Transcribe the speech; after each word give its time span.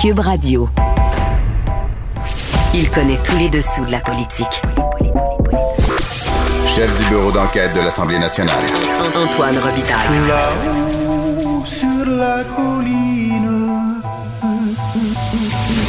Cube 0.00 0.20
Radio. 0.20 0.66
Il 2.72 2.88
connaît 2.88 3.18
tous 3.22 3.36
les 3.36 3.50
dessous 3.50 3.84
de 3.84 3.92
la 3.92 4.00
politique. 4.00 4.62
Chef 6.66 6.96
du 6.96 7.04
bureau 7.10 7.30
d'enquête 7.30 7.74
de 7.74 7.80
l'Assemblée 7.80 8.18
nationale. 8.18 8.62
Antoine 9.14 9.58
Robitaille. 9.58 10.26
Là-haut 10.26 11.66
sur 11.66 12.06
la 12.06 12.44
colline. 12.44 14.00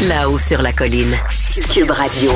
Là-haut 0.09 0.39
sur 0.39 0.61
la 0.61 0.73
colline. 0.73 1.15
Cube 1.73 1.91
Radio. 1.91 2.31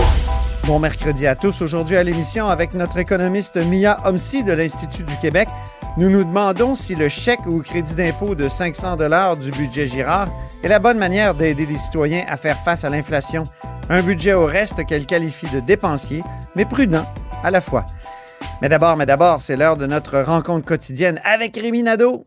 Bon 0.64 0.80
mercredi 0.80 1.28
à 1.28 1.36
tous. 1.36 1.62
Aujourd'hui 1.62 1.98
à 1.98 2.04
l'émission 2.04 2.48
avec 2.48 2.74
notre 2.74 3.00
économiste 3.00 3.58
Mia 3.58 3.98
Homsi 4.06 4.46
de 4.46 4.54
l'Institut 4.54 5.04
du 5.04 5.18
Québec. 5.18 5.50
Nous 5.98 6.10
nous 6.10 6.26
demandons 6.26 6.76
si 6.76 6.94
le 6.94 7.08
chèque 7.08 7.46
ou 7.46 7.62
crédit 7.62 7.96
d'impôt 7.96 8.36
de 8.36 8.50
500 8.50 8.98
dollars 8.98 9.38
du 9.38 9.50
budget 9.52 9.88
Girard 9.88 10.28
est 10.62 10.68
la 10.68 10.80
bonne 10.80 10.98
manière 10.98 11.34
d'aider 11.34 11.66
les 11.66 11.78
citoyens 11.78 12.26
à 12.28 12.36
faire 12.36 12.58
face 12.58 12.84
à 12.84 12.90
l'inflation. 12.90 13.44
Un 13.90 14.02
budget 14.02 14.34
au 14.34 14.46
reste 14.46 14.86
qu'elle 14.86 15.06
qualifie 15.06 15.48
de 15.54 15.62
dépensier, 15.62 16.22
mais 16.54 16.66
prudent 16.66 17.06
à 17.44 17.52
la 17.52 17.62
fois. 17.62 17.86
Mais 18.62 18.68
d'abord, 18.68 18.98
mais 18.98 19.06
d'abord, 19.06 19.40
c'est 19.40 19.56
l'heure 19.56 19.78
de 19.78 19.86
notre 19.86 20.20
rencontre 20.20 20.66
quotidienne 20.66 21.22
avec 21.24 21.56
Rémi 21.56 21.82
Nadeau. 21.82 22.26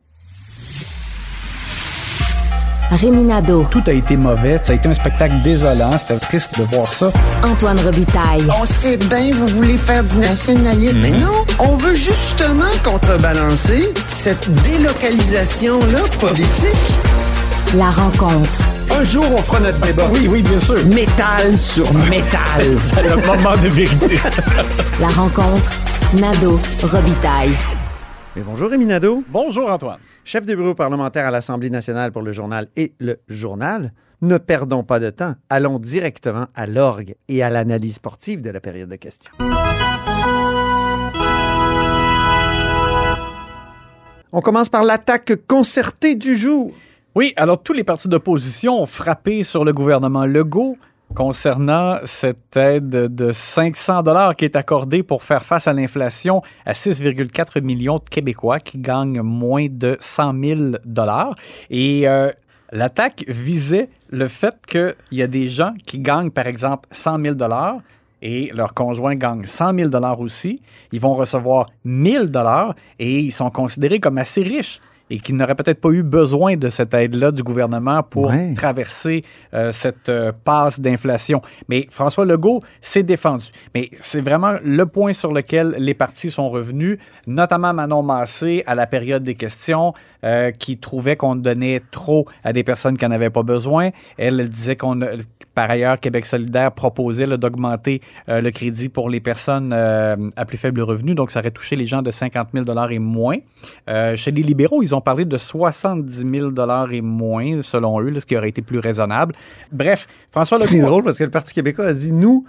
Réminado, 2.90 3.66
Tout 3.70 3.82
a 3.86 3.92
été 3.92 4.16
mauvais. 4.16 4.58
Ça 4.62 4.72
a 4.72 4.76
été 4.76 4.88
un 4.88 4.94
spectacle 4.94 5.42
désolant. 5.42 5.98
C'était 5.98 6.18
triste 6.18 6.58
de 6.58 6.64
voir 6.64 6.90
ça. 6.90 7.12
Antoine 7.44 7.78
Robitaille. 7.80 8.44
On 8.60 8.64
sait 8.64 8.96
bien, 8.96 9.30
vous 9.34 9.46
voulez 9.46 9.76
faire 9.76 10.02
du 10.02 10.16
nationalisme. 10.16 11.00
Mais 11.02 11.10
non, 11.10 11.44
on 11.58 11.76
veut 11.76 11.94
justement 11.94 12.37
contrebalancer 12.82 13.92
cette 14.06 14.50
délocalisation-là 14.62 16.02
politique. 16.20 17.00
La 17.74 17.90
rencontre. 17.90 18.60
Un 18.90 19.04
jour, 19.04 19.24
on 19.30 19.36
fera 19.38 19.60
notre 19.60 19.80
débat. 19.80 20.08
Oui, 20.12 20.26
oui, 20.28 20.42
bien 20.42 20.58
sûr. 20.58 20.84
Métal 20.86 21.56
sur 21.56 21.92
métal. 21.94 22.62
C'est 22.78 23.02
le 23.02 23.16
moment 23.26 23.56
de 23.62 23.68
vérité. 23.68 24.16
La 25.00 25.08
rencontre. 25.08 25.70
Nado 26.20 26.58
Robitaille. 26.82 27.52
Mais 28.34 28.42
bonjour 28.42 28.70
Rémi 28.70 28.86
Nadeau. 28.86 29.22
Bonjour, 29.28 29.70
Antoine. 29.70 29.98
Chef 30.24 30.46
de 30.46 30.54
bureau 30.54 30.74
parlementaire 30.74 31.26
à 31.26 31.30
l'Assemblée 31.30 31.70
nationale 31.70 32.12
pour 32.12 32.22
le 32.22 32.32
journal 32.32 32.68
et 32.76 32.94
le 32.98 33.20
journal. 33.28 33.92
Ne 34.22 34.38
perdons 34.38 34.82
pas 34.82 35.00
de 35.00 35.10
temps. 35.10 35.34
Allons 35.50 35.78
directement 35.78 36.46
à 36.54 36.66
l'orgue 36.66 37.14
et 37.28 37.42
à 37.42 37.50
l'analyse 37.50 37.96
sportive 37.96 38.40
de 38.40 38.50
la 38.50 38.60
période 38.60 38.88
de 38.88 38.96
questions. 38.96 39.32
On 44.30 44.42
commence 44.42 44.68
par 44.68 44.84
l'attaque 44.84 45.32
concertée 45.46 46.14
du 46.14 46.36
jour. 46.36 46.74
Oui, 47.14 47.32
alors 47.36 47.62
tous 47.62 47.72
les 47.72 47.82
partis 47.82 48.08
d'opposition 48.08 48.82
ont 48.82 48.86
frappé 48.86 49.42
sur 49.42 49.64
le 49.64 49.72
gouvernement 49.72 50.26
Legault 50.26 50.76
concernant 51.14 51.96
cette 52.04 52.54
aide 52.54 52.90
de 52.90 53.32
500 53.32 54.02
dollars 54.02 54.36
qui 54.36 54.44
est 54.44 54.54
accordée 54.54 55.02
pour 55.02 55.22
faire 55.22 55.46
face 55.46 55.66
à 55.66 55.72
l'inflation 55.72 56.42
à 56.66 56.74
6,4 56.74 57.62
millions 57.62 57.96
de 57.96 58.06
Québécois 58.06 58.60
qui 58.60 58.76
gagnent 58.76 59.22
moins 59.22 59.68
de 59.70 59.96
100 59.98 60.34
000 60.44 60.60
dollars. 60.84 61.34
Et 61.70 62.06
euh, 62.06 62.30
l'attaque 62.70 63.24
visait 63.28 63.88
le 64.10 64.28
fait 64.28 64.54
qu'il 64.66 64.94
y 65.12 65.22
a 65.22 65.26
des 65.26 65.48
gens 65.48 65.72
qui 65.86 66.00
gagnent, 66.00 66.30
par 66.30 66.46
exemple, 66.46 66.86
100 66.92 67.22
000 67.22 67.34
dollars 67.34 67.78
et 68.22 68.50
leur 68.54 68.74
conjoint 68.74 69.14
gagne 69.14 69.44
100 69.44 69.74
000 69.78 69.88
dollars 69.90 70.20
aussi. 70.20 70.60
Ils 70.92 71.00
vont 71.00 71.14
recevoir 71.14 71.66
1000 71.84 72.30
dollars 72.30 72.74
et 72.98 73.20
ils 73.20 73.32
sont 73.32 73.50
considérés 73.50 74.00
comme 74.00 74.18
assez 74.18 74.42
riches 74.42 74.80
et 75.10 75.20
qui 75.20 75.32
n'auraient 75.32 75.54
peut-être 75.54 75.80
pas 75.80 75.88
eu 75.88 76.02
besoin 76.02 76.58
de 76.58 76.68
cette 76.68 76.92
aide-là 76.92 77.30
du 77.30 77.42
gouvernement 77.42 78.02
pour 78.02 78.26
Ouais. 78.26 78.52
traverser 78.54 79.22
euh, 79.54 79.72
cette 79.72 80.10
euh, 80.10 80.32
passe 80.44 80.80
d'inflation. 80.80 81.40
Mais 81.66 81.86
François 81.90 82.26
Legault 82.26 82.60
s'est 82.82 83.04
défendu. 83.04 83.46
Mais 83.74 83.88
c'est 84.02 84.20
vraiment 84.20 84.58
le 84.62 84.84
point 84.84 85.14
sur 85.14 85.32
lequel 85.32 85.76
les 85.78 85.94
partis 85.94 86.30
sont 86.30 86.50
revenus, 86.50 86.98
notamment 87.26 87.72
Manon 87.72 88.02
Massé 88.02 88.62
à 88.66 88.74
la 88.74 88.86
période 88.86 89.22
des 89.22 89.34
questions, 89.34 89.94
euh, 90.24 90.50
qui 90.50 90.78
trouvait 90.78 91.16
qu'on 91.16 91.36
donnait 91.36 91.80
trop 91.90 92.26
à 92.44 92.52
des 92.52 92.64
personnes 92.64 92.96
qui 92.96 93.04
n'en 93.04 93.10
avaient 93.12 93.30
pas 93.30 93.42
besoin. 93.42 93.90
Elle, 94.16 94.48
disait 94.48 94.76
qu'on 94.76 95.00
a- 95.02 95.08
par 95.54 95.70
ailleurs, 95.70 95.98
Québec 95.98 96.24
solidaire 96.24 96.70
proposait 96.70 97.26
d'augmenter 97.26 98.00
euh, 98.28 98.40
le 98.40 98.52
crédit 98.52 98.88
pour 98.88 99.10
les 99.10 99.18
personnes 99.18 99.72
euh, 99.72 100.14
à 100.36 100.44
plus 100.44 100.56
faible 100.56 100.80
revenu, 100.82 101.16
donc 101.16 101.32
ça 101.32 101.40
aurait 101.40 101.50
touché 101.50 101.74
les 101.74 101.86
gens 101.86 102.00
de 102.00 102.12
50 102.12 102.48
000 102.54 102.64
et 102.90 102.98
moins. 103.00 103.36
Euh, 103.88 104.14
chez 104.14 104.30
les 104.30 104.42
libéraux, 104.42 104.82
ils 104.84 104.94
ont 104.94 105.00
parlé 105.00 105.24
de 105.24 105.36
70 105.36 106.24
000 106.30 106.52
et 106.92 107.00
moins, 107.00 107.60
selon 107.62 108.00
eux, 108.00 108.10
là, 108.10 108.20
ce 108.20 108.26
qui 108.26 108.36
aurait 108.36 108.50
été 108.50 108.62
plus 108.62 108.78
raisonnable. 108.78 109.34
Bref, 109.72 110.06
François 110.30 110.60
C'est 110.64 110.76
Legault... 110.76 110.86
drôle 110.86 111.04
parce 111.04 111.18
que 111.18 111.24
le 111.24 111.30
Parti 111.30 111.52
québécois 111.52 111.86
a 111.86 111.92
dit 111.92 112.12
nous, 112.12 112.44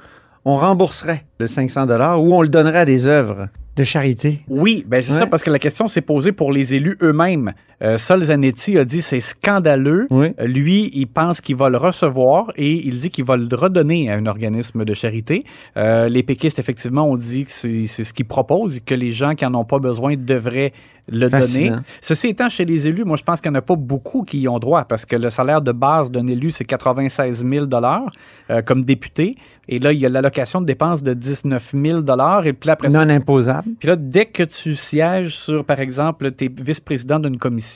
on 0.46 0.58
rembourserait 0.58 1.26
le 1.40 1.48
500 1.48 1.88
dollars 1.88 2.24
ou 2.24 2.34
on 2.36 2.42
le 2.42 2.50
donnerait 2.50 2.80
à 2.80 2.86
des 2.86 3.08
œuvres 3.08 3.48
de 3.80 3.84
charité. 3.86 4.40
Oui, 4.50 4.84
ben 4.86 5.02
c'est 5.02 5.14
ça, 5.14 5.26
parce 5.26 5.42
que 5.42 5.50
la 5.50 5.60
question 5.60 5.88
s'est 5.88 6.02
posée 6.02 6.32
pour 6.34 6.52
les 6.52 6.74
élus 6.74 6.98
eux-mêmes. 7.02 7.54
Euh, 7.82 7.98
Sol 7.98 8.24
Zanetti 8.24 8.78
a 8.78 8.86
dit 8.86 9.02
c'est 9.02 9.20
scandaleux. 9.20 10.08
Oui. 10.12 10.34
Lui, 10.40 10.90
il 10.94 11.08
pense 11.08 11.42
qu'il 11.42 11.56
va 11.56 11.70
le 11.70 11.78
recevoir 11.78 12.52
et 12.56 12.88
il 12.88 13.00
dit 13.00 13.10
qu'il 13.10 13.24
va 13.26 13.38
le 13.38 13.48
redonner 13.56 14.12
à 14.12 14.16
un 14.16 14.26
organisme 14.26 14.86
de 14.86 14.94
charité. 14.94 15.44
Euh, 15.78 16.10
les 16.10 16.24
péquistes, 16.24 16.60
effectivement, 16.60 17.10
ont 17.10 17.18
dit 17.18 17.46
que 17.46 17.52
c'est 17.52 18.04
ce 18.04 18.14
qu'ils 18.14 18.26
proposent 18.26 18.78
et 18.78 18.82
que 18.82 18.96
les 18.96 19.12
gens 19.12 19.36
qui 19.36 19.46
en 19.46 19.56
ont 19.56 19.66
pas 19.66 19.80
besoin 19.80 20.16
devraient 20.18 20.74
le 21.12 21.30
Fascinant. 21.30 21.70
donner. 21.72 21.82
Ceci 22.02 22.28
étant, 22.28 22.50
chez 22.50 22.66
les 22.66 22.88
élus, 22.88 23.04
moi, 23.04 23.18
je 23.18 23.24
pense 23.24 23.42
qu'il 23.42 23.50
n'y 23.52 23.58
en 23.58 23.60
a 23.60 23.64
pas 23.64 23.76
beaucoup 23.76 24.24
qui 24.24 24.42
y 24.42 24.48
ont 24.48 24.60
droit 24.60 24.86
parce 24.86 25.06
que 25.06 25.16
le 25.16 25.30
salaire 25.30 25.62
de 25.62 25.72
base 25.72 26.12
d'un 26.12 26.28
élu, 26.28 26.52
c'est 26.52 26.66
96 26.66 27.46
000 27.48 27.66
euh, 27.72 28.62
comme 28.62 28.84
député. 28.84 29.36
Et 29.68 29.80
là, 29.80 29.92
il 29.94 30.00
y 30.00 30.06
a 30.06 30.10
l'allocation 30.10 30.62
de 30.62 30.66
dépenses 30.66 31.04
de 31.04 31.14
19 31.14 31.74
000 31.74 32.02
Et 32.44 32.54
puis 32.54 32.70
après 32.70 32.90
Non 32.90 33.08
imposable. 33.10 33.70
puis 33.80 33.88
là, 33.88 33.96
dès 33.96 34.26
que 34.26 34.44
tu 34.44 34.76
sièges 34.76 35.36
sur, 35.36 35.64
par 35.64 35.80
exemple, 35.80 36.32
t'es 36.32 36.50
vice-président 36.56 37.20
d'une 37.20 37.38
commission 37.38 37.69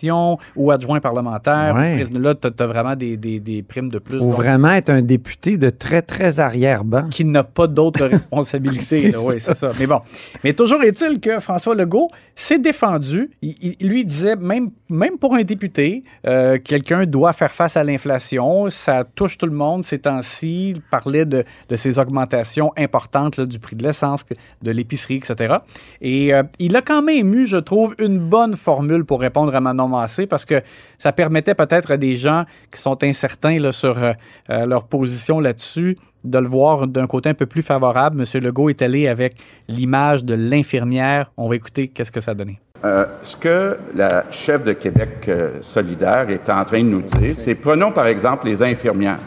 ou 0.55 0.71
adjoint 0.71 0.99
parlementaire, 0.99 1.73
Ouais. 1.75 2.03
là, 2.13 2.35
tu 2.35 2.47
as, 2.59 2.67
vraiment 2.67 2.95
des, 2.95 3.17
des- 3.17 3.39
des 3.39 3.63
primes 3.63 3.89
de 3.89 3.99
plus. 3.99 4.19
Ou 4.19 4.31
vraiment 4.31 4.71
être 4.71 4.89
un 4.89 5.01
député 5.01 5.57
de 5.57 5.69
très, 5.69 6.01
très 6.01 6.39
arrière-ban. 6.39 7.09
qui 7.09 7.25
n'a 7.25 7.43
pas 7.43 7.67
d'autres 7.67 8.05
responsabilités. 8.17 9.11
Oui, 9.17 9.35
c'est 9.39 9.53
ça. 9.55 9.71
Mais 9.79 9.87
bon. 9.87 9.99
Mais 10.43 10.53
toujours 10.53 10.81
est-il 10.83 11.19
que 11.19 11.39
François 11.39 11.75
Legault 11.75 12.09
s'est 12.35 12.59
défendu. 12.59 13.29
Il, 13.41 13.55
il- 13.79 13.87
lui 13.87 14.05
disait, 14.05 14.35
même, 14.35 14.71
même 14.89 15.17
pour 15.17 15.35
un 15.35 15.43
député, 15.43 16.03
euh, 16.25 16.57
quelqu'un 16.63 17.05
doit 17.05 17.33
faire 17.33 17.53
face 17.53 17.77
à 17.77 17.83
l'inflation. 17.83 18.69
Ça 18.69 19.03
touche 19.03 19.37
tout 19.37 19.45
le 19.45 19.51
monde 19.55 19.83
ces 19.83 19.99
temps-ci. 19.99 20.69
Il 20.69 20.81
parlait 20.81 21.25
de, 21.25 21.43
de 21.69 21.75
ces 21.75 21.99
augmentations 21.99 22.71
importantes 22.77 23.37
là, 23.37 23.45
du 23.45 23.59
prix 23.59 23.75
de 23.75 23.83
l'essence, 23.83 24.25
de 24.61 24.71
l'épicerie, 24.71 25.15
etc. 25.17 25.55
Et 26.01 26.33
euh, 26.33 26.43
il 26.59 26.75
a 26.75 26.81
quand 26.81 27.01
même 27.01 27.33
eu, 27.33 27.45
je 27.45 27.57
trouve, 27.57 27.95
une 27.99 28.19
bonne 28.19 28.55
formule 28.55 29.05
pour 29.05 29.19
répondre 29.21 29.53
à 29.55 29.59
Manon 29.59 29.82
Parce 30.27 30.45
que 30.45 30.61
ça 30.97 31.11
permettait 31.11 31.55
peut-être 31.55 31.91
à 31.91 31.97
des 31.97 32.16
gens 32.16 32.45
qui 32.71 32.79
sont 32.79 33.03
incertains 33.03 33.71
sur 33.71 33.97
euh, 33.97 34.13
euh, 34.49 34.66
leur 34.66 34.85
position 34.85 35.39
là-dessus 35.39 35.97
de 36.23 36.38
le 36.38 36.47
voir 36.47 36.88
d'un 36.88 37.07
côté 37.07 37.29
un 37.29 37.33
peu 37.33 37.45
plus 37.45 37.61
favorable. 37.61 38.17
Monsieur 38.17 38.39
Legault 38.39 38.69
est 38.69 38.81
allé 38.81 39.07
avec 39.07 39.33
l'image 39.67 40.23
de 40.23 40.33
l'infirmière. 40.33 41.31
On 41.38 41.47
va 41.47 41.55
écouter 41.55 41.88
qu'est-ce 41.88 42.11
que 42.11 42.21
ça 42.21 42.33
donné. 42.33 42.59
Euh, 42.85 43.05
ce 43.21 43.38
que 43.38 43.77
la 43.95 44.25
chef 44.29 44.63
de 44.63 44.73
Québec 44.73 45.25
euh, 45.29 45.51
solidaire 45.61 46.29
est 46.29 46.50
en 46.50 46.65
train 46.65 46.83
de 46.83 46.89
nous 46.89 47.01
dire, 47.01 47.33
c'est 47.33 47.55
prenons 47.55 47.91
par 47.91 48.07
exemple 48.07 48.45
les 48.45 48.61
infirmières 48.61 49.19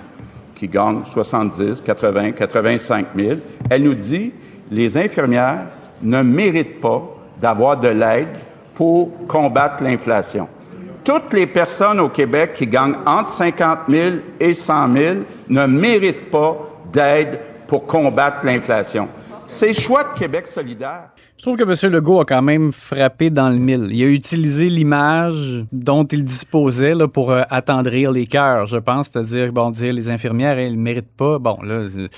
qui 0.55 0.69
gagnent 0.69 1.03
70, 1.05 1.81
80, 1.81 2.33
85 2.33 3.07
000. 3.17 3.39
Elle 3.71 3.85
nous 3.85 3.95
dit 3.95 4.35
les 4.71 4.99
infirmières 4.99 5.67
ne 6.03 6.21
méritent 6.21 6.83
pas 6.83 7.03
d'avoir 7.41 7.79
de 7.79 7.89
l'aide 7.89 8.29
pour 8.77 9.11
combattre 9.27 9.83
l'inflation. 9.83 10.49
Toutes 11.03 11.33
les 11.33 11.47
personnes 11.47 11.99
au 11.99 12.09
Québec 12.09 12.53
qui 12.55 12.67
gagnent 12.67 12.97
entre 13.07 13.29
50 13.29 13.79
000 13.89 14.17
et 14.39 14.55
100 14.55 14.93
000 14.93 15.15
ne 15.49 15.65
méritent 15.65 16.31
pas 16.31 16.59
d'aide 16.93 17.41
pour 17.67 17.87
combattre 17.87 18.45
l'inflation. 18.45 19.09
C'est 19.47 19.73
choix 19.73 20.05
de 20.05 20.19
Québec 20.19 20.47
solidaire. 20.47 21.09
Je 21.39 21.43
trouve 21.43 21.57
que 21.59 21.87
M. 21.87 21.93
Legault 21.93 22.21
a 22.21 22.25
quand 22.25 22.41
même 22.43 22.73
frappé 22.73 23.29
dans 23.31 23.51
le 23.51 23.57
mille. 23.59 23.89
Il 23.93 24.03
a 24.03 24.09
utilisé 24.09 24.71
l'image 24.71 25.65
dont 25.71 26.03
il 26.05 26.25
disposait 26.25 26.95
là, 26.95 27.07
pour 27.09 27.31
euh, 27.31 27.43
attendrir 27.51 28.11
les 28.11 28.27
cœurs, 28.27 28.67
je 28.67 28.79
pense, 28.79 29.11
c'est-à-dire, 29.13 29.53
bon, 29.53 29.71
dire 29.71 29.93
les 29.93 30.09
infirmières, 30.09 30.59
elles 30.59 30.73
ne 30.75 30.81
méritent 30.81 31.15
pas. 31.17 31.39
Bon, 31.39 31.59
là. 31.63 31.75
euh, 31.75 32.09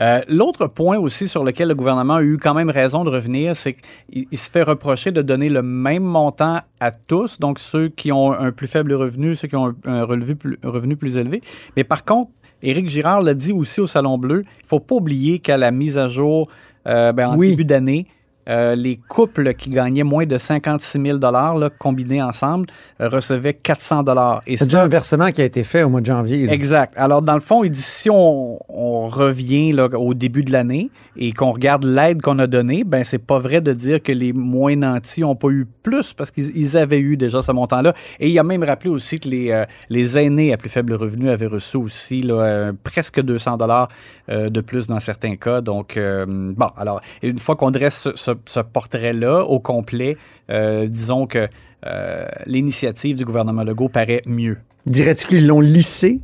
euh, 0.00 0.20
L'autre 0.28 0.66
point 0.68 0.96
aussi 0.98 1.28
sur 1.28 1.44
lequel 1.44 1.68
le 1.68 1.74
gouvernement 1.74 2.14
a 2.14 2.22
eu 2.22 2.38
quand 2.38 2.54
même 2.54 2.70
raison 2.70 3.04
de 3.04 3.10
revenir, 3.10 3.54
c'est 3.54 3.74
qu'il 3.74 4.24
il 4.32 4.38
se 4.38 4.50
fait 4.50 4.62
reprocher 4.62 5.12
de 5.12 5.20
donner 5.22 5.50
le 5.50 5.62
même 5.62 6.02
montant 6.02 6.60
à 6.80 6.90
tous, 6.90 7.38
donc 7.38 7.58
ceux 7.58 7.88
qui 7.88 8.10
ont 8.10 8.32
un 8.32 8.52
plus 8.52 8.66
faible 8.68 8.94
revenu, 8.94 9.36
ceux 9.36 9.48
qui 9.48 9.56
ont 9.56 9.66
un, 9.66 9.74
un 9.84 10.04
relevé 10.04 10.34
plus, 10.34 10.58
un 10.64 10.70
revenu 10.70 10.96
plus 10.96 11.18
élevé. 11.18 11.40
Mais 11.76 11.84
par 11.84 12.04
contre, 12.04 12.30
Éric 12.62 12.88
Girard 12.88 13.20
l'a 13.20 13.34
dit 13.34 13.52
aussi 13.52 13.80
au 13.82 13.86
Salon 13.86 14.16
Bleu, 14.18 14.44
il 14.62 14.66
faut 14.66 14.80
pas 14.80 14.94
oublier 14.94 15.40
qu'à 15.40 15.58
la 15.58 15.70
mise 15.70 15.98
à 15.98 16.08
jour, 16.08 16.48
euh, 16.86 17.12
ben, 17.12 17.28
en 17.28 17.36
Oui. 17.36 17.50
début 17.50 17.64
d'année, 17.66 18.06
euh, 18.48 18.74
les 18.74 18.96
couples 18.96 19.54
qui 19.54 19.70
gagnaient 19.70 20.02
moins 20.02 20.26
de 20.26 20.36
56 20.36 21.00
000 21.00 21.18
là, 21.20 21.70
combinés 21.78 22.20
ensemble 22.20 22.66
euh, 23.00 23.08
recevaient 23.08 23.54
400 23.54 24.04
Et 24.46 24.56
C'est 24.56 24.64
déjà 24.64 24.82
un 24.82 24.88
versement 24.88 25.30
qui 25.30 25.42
a 25.42 25.44
été 25.44 25.62
fait 25.62 25.84
au 25.84 25.88
mois 25.88 26.00
de 26.00 26.06
janvier. 26.06 26.46
là. 26.46 26.52
Exact. 26.52 26.92
Alors, 26.96 27.22
dans 27.22 27.34
le 27.34 27.40
fond, 27.40 27.62
il 27.62 27.70
dit 27.70 27.80
si 27.80 28.10
on, 28.10 28.58
on 28.68 29.08
revient 29.08 29.72
là, 29.72 29.88
au 29.96 30.14
début 30.14 30.42
de 30.42 30.50
l'année 30.50 30.90
et 31.16 31.32
qu'on 31.32 31.52
regarde 31.52 31.84
l'aide 31.84 32.20
qu'on 32.20 32.38
a 32.40 32.48
donnée, 32.48 32.82
ben 32.84 33.04
c'est 33.04 33.18
pas 33.18 33.38
vrai 33.38 33.60
de 33.60 33.72
dire 33.72 34.02
que 34.02 34.10
les 34.12 34.32
moins 34.32 34.74
nantis 34.74 35.20
n'ont 35.20 35.36
pas 35.36 35.48
eu 35.48 35.66
plus 35.82 36.12
parce 36.12 36.30
qu'ils 36.30 36.56
ils 36.56 36.76
avaient 36.76 36.98
eu 36.98 37.16
déjà 37.16 37.42
ce 37.42 37.52
montant-là. 37.52 37.94
Et 38.18 38.28
il 38.28 38.38
a 38.38 38.42
même 38.42 38.64
rappelé 38.64 38.90
aussi 38.90 39.20
que 39.20 39.28
les, 39.28 39.52
euh, 39.52 39.64
les 39.88 40.18
aînés 40.18 40.52
à 40.52 40.56
plus 40.56 40.68
faible 40.68 40.94
revenu 40.94 41.30
avaient 41.30 41.46
reçu 41.46 41.76
aussi 41.76 42.20
là, 42.20 42.72
presque 42.82 43.20
200 43.20 43.56
dollars 43.56 43.88
de 44.28 44.60
plus 44.60 44.86
dans 44.86 45.00
certains 45.00 45.36
cas. 45.36 45.60
Donc, 45.60 45.98
bon, 46.26 46.68
alors, 46.76 47.00
une 47.22 47.38
fois 47.38 47.56
qu'on 47.56 47.70
dresse 47.70 48.08
ce, 48.14 48.31
ce- 48.46 48.52
ce 48.54 48.60
portrait-là 48.60 49.42
au 49.44 49.60
complet, 49.60 50.16
euh, 50.50 50.86
disons 50.86 51.26
que 51.26 51.48
euh, 51.86 52.26
l'initiative 52.46 53.16
du 53.16 53.24
gouvernement 53.24 53.64
Legault 53.64 53.88
paraît 53.88 54.22
mieux. 54.26 54.58
Dirais-tu 54.86 55.26
qu'ils 55.26 55.46
l'ont 55.46 55.60
lissé? 55.60 56.20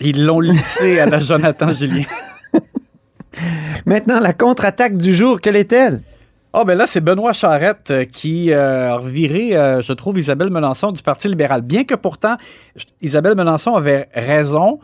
Ils 0.00 0.24
l'ont 0.24 0.40
lissé 0.40 0.98
à 1.00 1.06
la 1.06 1.18
Jonathan 1.20 1.70
Julien. 1.70 2.04
Maintenant, 3.86 4.20
la 4.20 4.32
contre-attaque 4.32 4.96
du 4.96 5.14
jour, 5.14 5.40
quelle 5.40 5.56
est-elle? 5.56 6.02
Ah 6.52 6.64
ben 6.64 6.76
là, 6.76 6.86
c'est 6.86 7.00
Benoît 7.00 7.32
Charette 7.32 7.90
euh, 7.92 8.04
qui 8.04 8.50
euh, 8.50 8.90
a 8.92 8.96
reviré, 8.96 9.56
euh, 9.56 9.80
je 9.82 9.92
trouve, 9.92 10.18
Isabelle 10.18 10.50
Melançon 10.50 10.90
du 10.90 11.00
Parti 11.00 11.28
libéral. 11.28 11.60
Bien 11.62 11.84
que 11.84 11.94
pourtant, 11.94 12.36
Isabelle 13.00 13.36
Melançon 13.36 13.76
avait 13.76 14.08
raison 14.14 14.80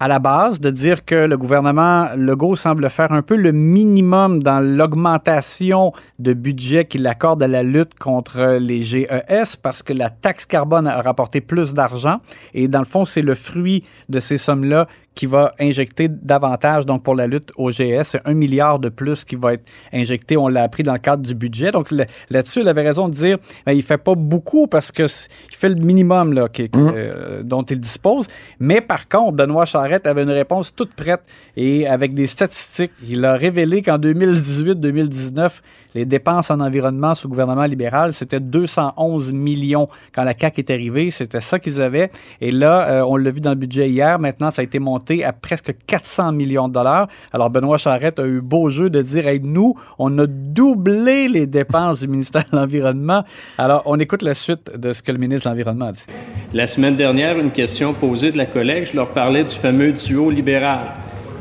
à 0.00 0.08
la 0.08 0.18
base 0.18 0.60
de 0.60 0.70
dire 0.70 1.04
que 1.04 1.14
le 1.14 1.36
gouvernement 1.36 2.08
Legault 2.16 2.56
semble 2.56 2.90
faire 2.90 3.12
un 3.12 3.22
peu 3.22 3.36
le 3.36 3.52
minimum 3.52 4.42
dans 4.42 4.58
l'augmentation 4.58 5.92
de 6.18 6.32
budget 6.32 6.84
qu'il 6.84 7.06
accorde 7.06 7.42
à 7.42 7.48
la 7.48 7.62
lutte 7.62 7.98
contre 7.98 8.58
les 8.60 8.82
GES 8.82 9.56
parce 9.62 9.82
que 9.82 9.92
la 9.92 10.10
taxe 10.10 10.46
carbone 10.46 10.86
a 10.86 11.00
rapporté 11.00 11.40
plus 11.40 11.74
d'argent. 11.74 12.18
Et 12.54 12.66
dans 12.66 12.80
le 12.80 12.84
fond, 12.84 13.04
c'est 13.04 13.22
le 13.22 13.34
fruit 13.34 13.84
de 14.08 14.20
ces 14.20 14.36
sommes-là 14.36 14.88
qui 15.14 15.26
va 15.26 15.52
injecter 15.60 16.08
davantage 16.08 16.86
donc 16.86 17.02
pour 17.02 17.14
la 17.14 17.26
lutte 17.26 17.50
au. 17.56 17.70
C'est 17.70 18.20
un 18.24 18.34
milliard 18.34 18.78
de 18.78 18.88
plus 18.88 19.24
qui 19.24 19.36
va 19.36 19.54
être 19.54 19.64
injecté. 19.92 20.36
On 20.36 20.48
l'a 20.48 20.62
appris 20.62 20.82
dans 20.82 20.92
le 20.92 20.98
cadre 20.98 21.22
du 21.22 21.34
budget. 21.34 21.70
Donc 21.70 21.90
là- 21.90 22.06
là-dessus, 22.30 22.60
il 22.60 22.68
avait 22.68 22.82
raison 22.82 23.08
de 23.08 23.14
dire 23.14 23.38
ben, 23.66 23.72
il 23.72 23.82
fait 23.82 23.98
pas 23.98 24.14
beaucoup 24.14 24.66
parce 24.66 24.90
que 24.92 25.04
il 25.04 25.56
fait 25.56 25.68
le 25.68 25.76
minimum 25.76 26.32
là, 26.32 26.48
qui- 26.48 26.68
euh, 26.74 27.42
dont 27.42 27.62
il 27.62 27.78
dispose. 27.80 28.26
Mais 28.58 28.80
par 28.80 29.08
contre, 29.08 29.32
Benoît 29.36 29.64
Charette 29.64 30.06
avait 30.06 30.22
une 30.22 30.30
réponse 30.30 30.74
toute 30.74 30.94
prête 30.94 31.20
et 31.56 31.86
avec 31.86 32.14
des 32.14 32.26
statistiques. 32.26 32.92
Il 33.08 33.24
a 33.24 33.34
révélé 33.34 33.82
qu'en 33.82 33.98
2018-2019, 33.98 35.62
les 35.94 36.04
dépenses 36.06 36.50
en 36.50 36.58
environnement 36.60 37.14
sous 37.14 37.28
gouvernement 37.28 37.64
libéral, 37.66 38.12
c'était 38.12 38.40
211 38.40 39.32
millions. 39.32 39.88
Quand 40.12 40.24
la 40.24 40.34
CAQ 40.36 40.60
est 40.62 40.70
arrivée, 40.70 41.10
c'était 41.10 41.40
ça 41.40 41.58
qu'ils 41.60 41.80
avaient. 41.80 42.10
Et 42.40 42.50
là, 42.50 42.88
euh, 42.88 43.04
on 43.06 43.16
l'a 43.16 43.30
vu 43.30 43.40
dans 43.40 43.50
le 43.50 43.56
budget 43.56 43.88
hier, 43.88 44.18
maintenant, 44.18 44.50
ça 44.50 44.62
a 44.62 44.64
été 44.64 44.78
monté 44.80 45.03
à 45.24 45.32
presque 45.32 45.74
400 45.86 46.32
millions 46.32 46.68
de 46.68 46.74
dollars. 46.74 47.08
Alors, 47.32 47.50
Benoît 47.50 47.78
Charette 47.78 48.18
a 48.18 48.26
eu 48.26 48.40
beau 48.40 48.68
jeu 48.68 48.90
de 48.90 49.00
dire, 49.02 49.26
hey, 49.26 49.40
nous, 49.40 49.74
on 49.98 50.18
a 50.18 50.26
doublé 50.26 51.28
les 51.28 51.46
dépenses 51.46 52.00
du 52.00 52.08
ministère 52.08 52.44
de 52.50 52.56
l'Environnement. 52.56 53.24
Alors, 53.58 53.82
on 53.86 53.98
écoute 53.98 54.22
la 54.22 54.34
suite 54.34 54.76
de 54.76 54.92
ce 54.92 55.02
que 55.02 55.12
le 55.12 55.18
ministre 55.18 55.48
de 55.48 55.50
l'Environnement 55.50 55.86
a 55.86 55.92
dit. 55.92 56.06
La 56.52 56.66
semaine 56.66 56.96
dernière, 56.96 57.38
une 57.38 57.50
question 57.50 57.94
posée 57.94 58.32
de 58.32 58.38
la 58.38 58.46
collègue, 58.46 58.86
je 58.90 58.96
leur 58.96 59.10
parlais 59.10 59.44
du 59.44 59.54
fameux 59.54 59.92
duo 59.92 60.30
libéral. 60.30 60.88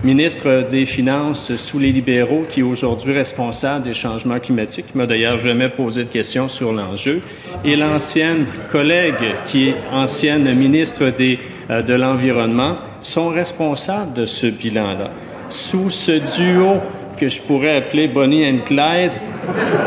Ministre 0.04 0.68
des 0.70 0.86
Finances 0.86 1.56
sous 1.56 1.80
les 1.80 1.94
libéraux, 1.94 2.44
qui 2.50 2.60
est 2.60 2.64
aujourd'hui 2.64 3.14
responsable 3.14 3.86
des 3.86 3.94
changements 3.94 4.38
climatiques, 4.38 4.88
qui 4.92 4.98
m'a 4.98 5.06
d'ailleurs 5.06 5.38
jamais 5.38 5.70
posé 5.70 6.04
de 6.04 6.10
questions 6.10 6.50
sur 6.50 6.74
l'enjeu, 6.74 7.22
et 7.64 7.78
l'ancienne 7.78 8.46
collègue, 8.70 9.36
qui 9.46 9.70
est 9.70 9.76
ancienne 9.94 10.54
ministre 10.56 11.10
des, 11.10 11.40
euh, 11.70 11.82
de 11.82 11.94
l'Environnement, 11.94 12.80
sont 13.04 13.30
responsables 13.30 14.14
de 14.14 14.26
ce 14.26 14.48
bilan-là. 14.48 15.12
Sous 15.50 15.90
ce 15.90 16.12
duo 16.38 16.78
que 17.18 17.30
je 17.30 17.42
pourrais 17.42 17.78
appeler 17.78 18.08
Bonnie 18.08 18.50
and 18.50 18.60
Clyde, 18.66 19.12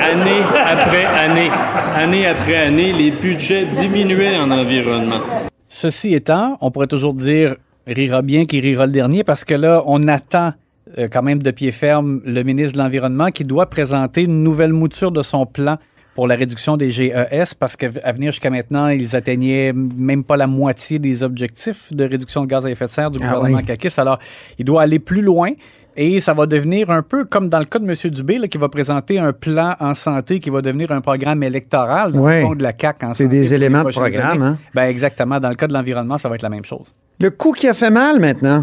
année 0.00 0.42
après 0.64 1.04
année, 1.06 1.50
année 1.96 2.26
après 2.26 2.56
année, 2.56 2.92
les 2.92 3.10
budgets 3.10 3.64
diminuaient 3.64 4.38
en 4.38 4.50
environnement. 4.50 5.20
Ceci 5.68 6.14
étant, 6.14 6.56
on 6.60 6.70
pourrait 6.70 6.86
toujours 6.86 7.14
dire 7.14 7.56
rira 7.86 8.22
bien 8.22 8.44
qui 8.44 8.60
rira 8.60 8.86
le 8.86 8.92
dernier 8.92 9.24
parce 9.24 9.44
que 9.44 9.54
là, 9.54 9.82
on 9.86 10.06
attend 10.08 10.52
euh, 10.98 11.08
quand 11.10 11.22
même 11.22 11.42
de 11.42 11.50
pied 11.50 11.72
ferme 11.72 12.20
le 12.24 12.42
ministre 12.42 12.74
de 12.74 12.82
l'Environnement 12.82 13.30
qui 13.30 13.44
doit 13.44 13.66
présenter 13.66 14.22
une 14.22 14.42
nouvelle 14.42 14.72
mouture 14.72 15.10
de 15.10 15.22
son 15.22 15.46
plan 15.46 15.78
pour 16.16 16.26
la 16.26 16.34
réduction 16.34 16.76
des 16.76 16.90
GES 16.90 17.54
parce 17.58 17.76
qu'à 17.76 17.88
venir 17.90 18.32
jusqu'à 18.32 18.50
maintenant, 18.50 18.88
ils 18.88 19.14
atteignaient 19.14 19.72
même 19.72 20.24
pas 20.24 20.36
la 20.36 20.46
moitié 20.46 20.98
des 20.98 21.22
objectifs 21.22 21.92
de 21.92 22.04
réduction 22.04 22.42
de 22.42 22.46
gaz 22.48 22.64
à 22.66 22.70
effet 22.70 22.86
de 22.86 22.90
serre 22.90 23.10
du 23.10 23.18
Ah 23.22 23.26
gouvernement 23.34 23.58
oui. 23.58 23.64
caquiste. 23.64 23.98
Alors, 23.98 24.18
il 24.58 24.64
doit 24.64 24.82
aller 24.82 24.98
plus 24.98 25.22
loin. 25.22 25.50
Et 25.98 26.20
ça 26.20 26.34
va 26.34 26.44
devenir 26.44 26.90
un 26.90 27.00
peu 27.02 27.24
comme 27.24 27.48
dans 27.48 27.58
le 27.58 27.64
cas 27.64 27.78
de 27.78 27.86
M. 27.88 27.94
Dubé, 28.10 28.38
là, 28.38 28.48
qui 28.48 28.58
va 28.58 28.68
présenter 28.68 29.18
un 29.18 29.32
plan 29.32 29.76
en 29.80 29.94
santé 29.94 30.40
qui 30.40 30.50
va 30.50 30.60
devenir 30.60 30.90
un 30.92 31.00
programme 31.00 31.42
électoral 31.42 32.12
dans 32.12 32.26
le 32.26 32.42
fond 32.42 32.54
de 32.54 32.62
la 32.62 32.72
CAQ 32.78 33.06
en 33.06 33.14
C'est 33.14 33.28
des 33.28 33.54
éléments 33.54 33.82
de 33.82 33.90
programme, 33.90 34.42
hein? 34.42 34.58
Ben 34.74 34.84
exactement. 34.88 35.40
Dans 35.40 35.48
le 35.48 35.54
cas 35.54 35.66
de 35.66 35.72
l'environnement, 35.72 36.18
ça 36.18 36.28
va 36.28 36.34
être 36.34 36.42
la 36.42 36.50
même 36.50 36.66
chose. 36.66 36.94
Le 37.18 37.30
coup 37.30 37.52
qui 37.52 37.66
a 37.66 37.72
fait 37.72 37.90
mal 37.90 38.20
maintenant. 38.20 38.62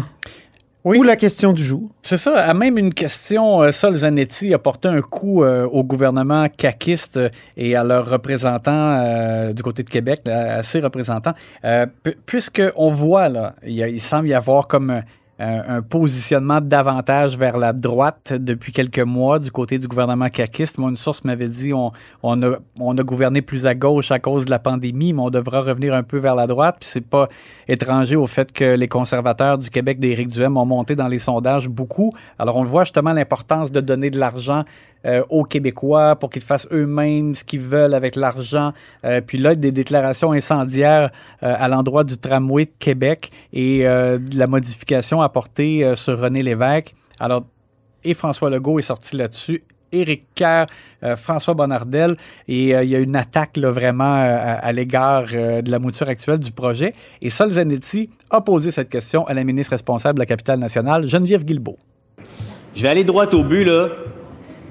Oui. 0.84 0.98
Ou 0.98 1.02
la 1.02 1.16
question 1.16 1.52
du 1.54 1.64
jour. 1.64 1.88
C'est 2.02 2.18
ça. 2.18 2.36
À 2.38 2.52
même 2.52 2.76
une 2.76 2.92
question, 2.92 3.62
euh, 3.62 3.72
Sol 3.72 3.94
Zanetti 3.94 4.52
a 4.52 4.58
porté 4.58 4.88
un 4.88 5.00
coup 5.00 5.42
euh, 5.42 5.66
au 5.66 5.82
gouvernement 5.82 6.46
caquiste 6.54 7.16
euh, 7.16 7.30
et 7.56 7.74
à 7.74 7.82
leurs 7.82 8.08
représentants 8.10 8.98
euh, 8.98 9.52
du 9.54 9.62
côté 9.62 9.82
de 9.82 9.88
Québec, 9.88 10.20
à 10.28 10.62
ses 10.62 10.80
représentants. 10.80 11.32
Euh, 11.64 11.86
pu- 12.02 12.16
Puisqu'on 12.26 12.88
voit, 12.88 13.30
là, 13.30 13.54
il 13.66 13.98
semble 14.00 14.28
y 14.28 14.34
avoir 14.34 14.68
comme 14.68 15.00
un, 15.38 15.76
un- 15.76 15.82
positionnement 15.82 16.60
davantage 16.60 17.36
vers 17.36 17.56
la 17.56 17.72
droite 17.72 18.32
depuis 18.32 18.72
quelques 18.72 19.00
mois 19.00 19.38
du 19.38 19.50
côté 19.50 19.78
du 19.78 19.88
gouvernement 19.88 20.28
caquiste. 20.28 20.78
Moi, 20.78 20.90
une 20.90 20.96
source 20.96 21.24
m'avait 21.24 21.48
dit 21.48 21.72
on, 21.72 21.92
on, 22.22 22.42
a, 22.42 22.56
on 22.80 22.96
a 22.96 23.02
gouverné 23.02 23.42
plus 23.42 23.66
à 23.66 23.74
gauche 23.74 24.10
à 24.10 24.18
cause 24.18 24.44
de 24.44 24.50
la 24.50 24.58
pandémie, 24.58 25.12
mais 25.12 25.22
on 25.22 25.30
devra 25.30 25.60
revenir 25.60 25.94
un 25.94 26.02
peu 26.02 26.18
vers 26.18 26.34
la 26.34 26.46
droite. 26.46 26.76
Puis 26.80 26.88
c'est 26.92 27.06
pas 27.06 27.28
étranger 27.68 28.16
au 28.16 28.26
fait 28.26 28.52
que 28.52 28.76
les 28.76 28.88
conservateurs 28.88 29.58
du 29.58 29.70
Québec 29.70 29.98
d'Éric 29.98 30.28
Duhem 30.28 30.56
ont 30.56 30.66
monté 30.66 30.94
dans 30.96 31.08
les 31.08 31.18
sondages 31.18 31.68
beaucoup. 31.68 32.12
Alors, 32.38 32.56
on 32.56 32.64
voit 32.64 32.84
justement 32.84 33.12
l'importance 33.12 33.72
de 33.72 33.80
donner 33.80 34.10
de 34.10 34.18
l'argent 34.18 34.64
euh, 35.06 35.22
aux 35.28 35.44
Québécois 35.44 36.16
pour 36.16 36.30
qu'ils 36.30 36.42
fassent 36.42 36.66
eux-mêmes 36.72 37.34
ce 37.34 37.44
qu'ils 37.44 37.60
veulent 37.60 37.92
avec 37.92 38.16
l'argent. 38.16 38.72
Euh, 39.04 39.20
puis 39.20 39.36
là, 39.36 39.54
des 39.54 39.70
déclarations 39.70 40.32
incendiaires 40.32 41.10
euh, 41.42 41.54
à 41.58 41.68
l'endroit 41.68 42.04
du 42.04 42.16
tramway 42.16 42.64
de 42.64 42.72
Québec 42.78 43.30
et 43.52 43.84
la 43.84 44.46
modification 44.46 45.20
apportée 45.20 45.94
sur 45.94 46.18
René 46.18 46.42
Lévesque. 46.42 46.94
Alors, 47.20 47.44
et 48.02 48.14
François 48.14 48.50
Legault 48.50 48.78
est 48.78 48.82
sorti 48.82 49.16
là-dessus. 49.16 49.62
Éric 49.92 50.24
Kerr, 50.34 50.66
François 51.16 51.54
Bonnardel, 51.54 52.16
et 52.48 52.70
il 52.70 52.88
y 52.88 52.96
a 52.96 52.98
une 52.98 53.14
attaque 53.14 53.56
là, 53.56 53.70
vraiment 53.70 54.14
à, 54.14 54.72
l'égard 54.72 55.26
de 55.26 55.70
la 55.70 55.78
mouture 55.78 56.08
actuelle 56.08 56.38
du 56.38 56.50
projet. 56.50 56.92
Et 57.22 57.30
Sol 57.30 57.50
Zanetti 57.50 58.10
a 58.30 58.40
posé 58.40 58.70
cette 58.70 58.88
question 58.88 59.26
à 59.26 59.34
la 59.34 59.44
ministre 59.44 59.70
responsable 59.70 60.14
de 60.14 60.20
la 60.20 60.26
capitale 60.26 60.58
nationale, 60.58 61.06
Geneviève 61.06 61.44
Guilbeault. 61.44 61.78
Je 62.74 62.82
vais 62.82 62.88
aller 62.88 63.04
droit 63.04 63.32
au 63.32 63.44
but, 63.44 63.64
là. 63.64 63.88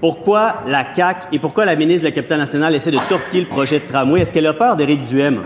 Pourquoi 0.04 0.64
la 0.68 0.94
CAQ 0.94 1.28
et 1.32 1.40
pourquoi 1.40 1.64
la 1.64 1.78
ministre 1.78 2.02
de 2.02 2.10
la 2.10 2.12
Capitale 2.12 2.40
nationale 2.40 2.76
essaie 2.76 2.92
de 2.92 3.00
torpiller 3.08 3.44
le 3.44 3.48
projet 3.48 3.80
de 3.80 3.86
tramway? 3.86 4.20
Est-ce 4.20 4.34
qu'elle 4.34 4.48
a 4.48 4.54
peur 4.54 4.76
d'Éric 4.76 5.00
Duhem? 5.00 5.44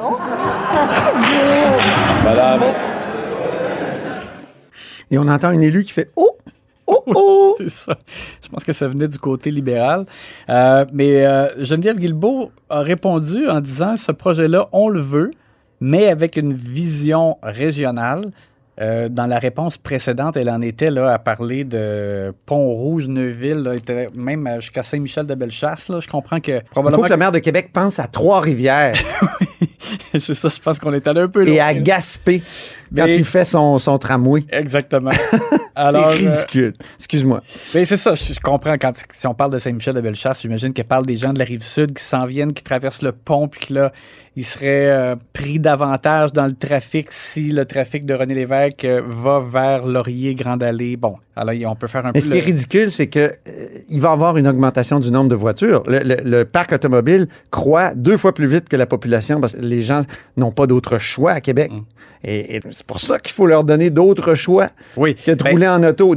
Et 5.12 5.16
on 5.16 5.28
entend 5.28 5.50
un 5.50 5.60
élu 5.60 5.84
qui 5.84 5.92
fait 5.92 6.10
Oh! 6.16 6.36
Oh! 6.88 7.04
Oh! 7.06 7.54
C'est 7.58 7.70
ça. 7.70 7.96
Je 8.42 8.48
pense 8.48 8.64
que 8.64 8.72
ça 8.72 8.88
venait 8.88 9.06
du 9.06 9.18
côté 9.18 9.52
libéral. 9.52 10.06
Euh, 10.48 10.84
mais 10.92 11.24
euh, 11.24 11.46
Geneviève 11.62 12.00
Guilbeault 12.00 12.50
a 12.68 12.80
répondu 12.80 13.48
en 13.48 13.60
disant 13.60 13.96
ce 13.96 14.10
projet-là, 14.10 14.70
on 14.72 14.88
le 14.88 14.98
veut, 14.98 15.30
mais 15.80 16.08
avec 16.08 16.36
une 16.36 16.52
vision 16.52 17.38
régionale. 17.44 18.22
Euh, 18.80 19.08
dans 19.08 19.26
la 19.26 19.38
réponse 19.38 19.78
précédente, 19.78 20.36
elle 20.36 20.50
en 20.50 20.60
était 20.60 20.90
là 20.90 21.12
à 21.12 21.18
parler 21.20 21.62
de 21.64 22.34
Pont-Rouge, 22.44 23.06
Neuville, 23.06 23.58
là, 23.62 23.74
était 23.76 24.08
même 24.14 24.48
jusqu'à 24.60 24.82
Saint-Michel-de-Bellechasse. 24.82 25.88
là. 25.88 26.00
Je 26.00 26.08
comprends 26.08 26.40
que 26.40 26.50
Il 26.52 26.58
faut 26.60 26.64
probablement. 26.72 27.04
que 27.04 27.10
le 27.12 27.16
maire 27.16 27.32
de 27.32 27.38
Québec 27.38 27.70
pense 27.72 27.98
à 28.00 28.08
Trois-Rivières 28.08 28.94
C'est 30.18 30.34
ça, 30.34 30.48
je 30.48 30.60
pense 30.60 30.78
qu'on 30.78 30.92
est 30.92 31.06
allé 31.06 31.20
un 31.20 31.28
peu 31.28 31.44
loin. 31.44 31.54
et 31.54 31.60
à 31.60 31.74
Gaspé 31.74 32.42
quand 32.96 33.04
Mais- 33.06 33.16
il 33.16 33.24
fait 33.24 33.44
son, 33.44 33.78
son 33.78 33.98
tramway. 33.98 34.44
Exactement. 34.50 35.10
Alors, 35.76 36.12
c'est 36.14 36.24
euh, 36.24 36.30
ridicule. 36.30 36.72
Excuse-moi. 36.98 37.42
Ben, 37.74 37.84
c'est 37.84 37.96
ça, 37.96 38.14
je, 38.14 38.32
je 38.32 38.38
comprends 38.40 38.74
quand 38.80 38.92
si 39.10 39.26
on 39.26 39.34
parle 39.34 39.52
de 39.52 39.58
Saint-Michel 39.58 39.94
de 39.94 40.00
Bellechasse, 40.00 40.40
j'imagine 40.42 40.72
qu'elle 40.72 40.84
parle 40.84 41.04
des 41.04 41.16
gens 41.16 41.32
de 41.32 41.38
la 41.40 41.44
rive 41.44 41.62
sud 41.64 41.94
qui 41.94 42.04
s'en 42.04 42.26
viennent, 42.26 42.52
qui 42.52 42.62
traversent 42.62 43.02
le 43.02 43.10
pont, 43.10 43.48
puis 43.48 43.66
que 43.66 43.74
là, 43.74 43.92
ils 44.36 44.44
seraient 44.44 44.86
euh, 44.90 45.16
pris 45.32 45.58
davantage 45.58 46.32
dans 46.32 46.46
le 46.46 46.52
trafic 46.54 47.10
si 47.10 47.48
le 47.50 47.64
trafic 47.64 48.04
de 48.06 48.14
René 48.14 48.34
Lévesque 48.34 48.84
euh, 48.84 49.02
va 49.04 49.40
vers 49.40 49.84
Laurier, 49.84 50.36
Grande 50.36 50.62
Allée. 50.62 50.96
Bon, 50.96 51.16
alors 51.34 51.54
on 51.66 51.74
peut 51.74 51.88
faire 51.88 52.06
un 52.06 52.12
Mais 52.14 52.20
peu. 52.20 52.20
ce 52.20 52.28
qui 52.28 52.36
est 52.36 52.40
le- 52.40 52.46
ridicule, 52.46 52.90
c'est 52.92 53.08
que 53.08 53.34
il 53.88 54.00
va 54.00 54.10
y 54.10 54.12
avoir 54.12 54.36
une 54.36 54.46
augmentation 54.46 55.00
du 55.00 55.10
nombre 55.10 55.28
de 55.28 55.34
voitures. 55.36 55.82
Le, 55.88 55.98
le- 56.00 56.20
le 56.22 56.44
parc 56.44 56.72
automobile 56.72 57.26
croît 57.50 57.94
deux 57.96 58.16
fois 58.16 58.32
plus 58.32 58.46
vite 58.46 58.68
que 58.68 58.76
la 58.76 58.86
population 58.86 59.40
parce 59.40 59.54
que 59.54 59.60
les 59.60 59.82
gens 59.82 60.02
n'ont 60.36 60.52
pas 60.52 60.68
d'autre 60.68 60.98
choix 60.98 61.32
à 61.32 61.40
Québec. 61.40 61.72
Mm. 61.72 61.80
Et, 62.26 62.56
et 62.56 62.60
c'est 62.84 62.86
pour 62.86 63.00
ça 63.00 63.18
qu'il 63.18 63.32
faut 63.32 63.46
leur 63.46 63.64
donner 63.64 63.88
d'autres 63.88 64.34
choix 64.34 64.68
Oui. 64.96 65.14
que 65.14 65.30
de 65.30 65.42
Ben, 65.42 65.50
rouler 65.52 65.68
en 65.68 65.82
auto. 65.82 66.14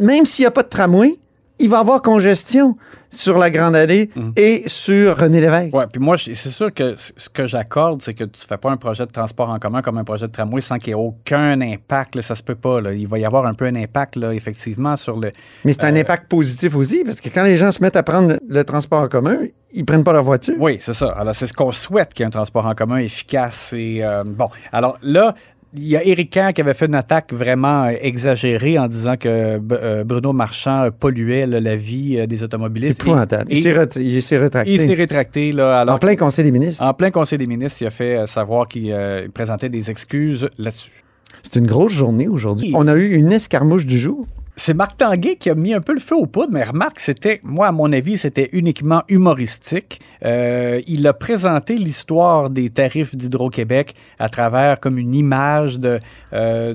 Même 0.00 0.26
s'il 0.26 0.42
n'y 0.42 0.46
a 0.48 0.50
pas 0.50 0.64
de 0.64 0.68
tramway, 0.68 1.14
il 1.60 1.68
va 1.68 1.76
y 1.76 1.80
avoir 1.80 2.02
congestion 2.02 2.76
sur 3.08 3.38
la 3.38 3.50
Grande 3.50 3.76
Allée 3.76 4.10
et 4.36 4.62
sur 4.66 5.18
René 5.18 5.40
Lévesque. 5.40 5.72
Ouais, 5.74 5.84
puis 5.86 6.00
moi, 6.00 6.16
c'est 6.16 6.34
sûr 6.34 6.72
que 6.74 6.96
ce 6.96 7.28
que 7.28 7.46
j'accorde, 7.46 8.00
c'est 8.02 8.14
que 8.14 8.24
tu 8.24 8.40
fais 8.48 8.56
pas 8.56 8.70
un 8.70 8.78
projet 8.78 9.06
de 9.06 9.12
transport 9.12 9.50
en 9.50 9.58
commun 9.58 9.80
comme 9.82 9.98
un 9.98 10.02
projet 10.02 10.26
de 10.26 10.32
tramway 10.32 10.60
sans 10.62 10.78
qu'il 10.78 10.88
y 10.88 10.90
ait 10.92 10.94
aucun 10.94 11.60
impact. 11.60 12.16
Là, 12.16 12.22
ça 12.22 12.34
se 12.34 12.42
peut 12.42 12.54
pas. 12.54 12.80
là. 12.80 12.94
Il 12.94 13.06
va 13.06 13.18
y 13.18 13.24
avoir 13.24 13.46
un 13.46 13.54
peu 13.54 13.66
un 13.66 13.76
impact, 13.76 14.16
là, 14.16 14.32
effectivement, 14.32 14.96
sur 14.96 15.20
le. 15.20 15.30
Mais 15.64 15.72
c'est 15.74 15.84
un 15.84 15.94
impact 15.94 16.28
positif 16.28 16.74
aussi, 16.74 17.04
parce 17.04 17.20
que 17.20 17.28
quand 17.28 17.44
les 17.44 17.58
gens 17.58 17.70
se 17.70 17.80
mettent 17.82 17.96
à 17.96 18.02
prendre 18.02 18.28
le, 18.30 18.38
le 18.48 18.64
transport 18.64 19.02
en 19.02 19.08
commun, 19.08 19.36
ils 19.74 19.84
prennent 19.84 20.04
pas 20.04 20.12
leur 20.14 20.24
voiture. 20.24 20.54
Oui, 20.58 20.78
c'est 20.80 20.94
ça. 20.94 21.08
Alors, 21.16 21.34
c'est 21.34 21.46
ce 21.46 21.52
qu'on 21.52 21.70
souhaite 21.70 22.14
qu'il 22.14 22.20
y 22.20 22.24
ait 22.24 22.26
un 22.28 22.30
transport 22.30 22.66
en 22.66 22.74
commun 22.74 22.96
efficace. 22.96 23.74
Et, 23.76 24.02
euh, 24.02 24.24
bon, 24.24 24.46
alors 24.72 24.98
là, 25.02 25.34
il 25.74 25.86
y 25.88 25.96
a 25.96 26.04
Éric 26.04 26.30
Kerr 26.30 26.52
qui 26.54 26.60
avait 26.60 26.74
fait 26.74 26.86
une 26.86 26.94
attaque 26.94 27.32
vraiment 27.32 27.84
euh, 27.84 27.92
exagérée 28.00 28.78
en 28.78 28.88
disant 28.88 29.16
que 29.16 29.58
euh, 29.72 30.04
Bruno 30.04 30.32
Marchand 30.32 30.84
euh, 30.84 30.90
polluait 30.90 31.46
là, 31.46 31.60
la 31.60 31.76
vie 31.76 32.26
des 32.26 32.36
C'est 32.36 32.44
automobilistes. 32.44 33.00
épouvantable. 33.02 33.50
Et- 33.50 33.56
Il 33.56 33.62
s'est 33.62 33.72
ret- 33.72 33.88
il 33.96 34.22
s'est 34.22 34.38
rétracté. 34.38 34.70
Il 34.72 34.78
s'est 34.78 34.94
rétracté. 34.94 35.52
Là, 35.52 35.80
alors 35.80 35.94
en 35.94 35.98
plein 35.98 36.16
conseil 36.16 36.44
des 36.44 36.50
ministres. 36.50 36.82
En 36.82 36.92
plein 36.94 37.10
conseil 37.10 37.38
des 37.38 37.46
ministres, 37.46 37.78
il 37.82 37.86
a 37.86 37.90
fait 37.90 38.26
savoir 38.26 38.68
qu'il 38.68 38.90
euh, 38.92 39.28
présentait 39.32 39.68
des 39.68 39.90
excuses 39.90 40.48
là-dessus. 40.58 41.02
C'est 41.42 41.58
une 41.58 41.66
grosse 41.66 41.92
journée 41.92 42.28
aujourd'hui. 42.28 42.72
On 42.74 42.86
a 42.88 42.94
eu 42.96 43.14
une 43.14 43.32
escarmouche 43.32 43.86
du 43.86 43.98
jour. 43.98 44.26
C'est 44.54 44.74
Marc 44.74 44.98
Tanguay 44.98 45.36
qui 45.36 45.48
a 45.48 45.54
mis 45.54 45.72
un 45.72 45.80
peu 45.80 45.94
le 45.94 46.00
feu 46.00 46.14
aux 46.14 46.26
poudres, 46.26 46.52
mais 46.52 46.62
remarque, 46.62 47.00
c'était, 47.00 47.40
moi, 47.42 47.68
à 47.68 47.72
mon 47.72 47.90
avis, 47.90 48.18
c'était 48.18 48.50
uniquement 48.52 49.02
humoristique. 49.08 50.00
Euh, 50.24 50.80
il 50.86 51.06
a 51.06 51.14
présenté 51.14 51.76
l'histoire 51.76 52.50
des 52.50 52.68
tarifs 52.68 53.16
d'Hydro-Québec 53.16 53.94
à 54.18 54.28
travers 54.28 54.78
comme 54.78 54.98
une 54.98 55.14
image 55.14 55.80
de... 55.80 55.98
euh, 56.34 56.74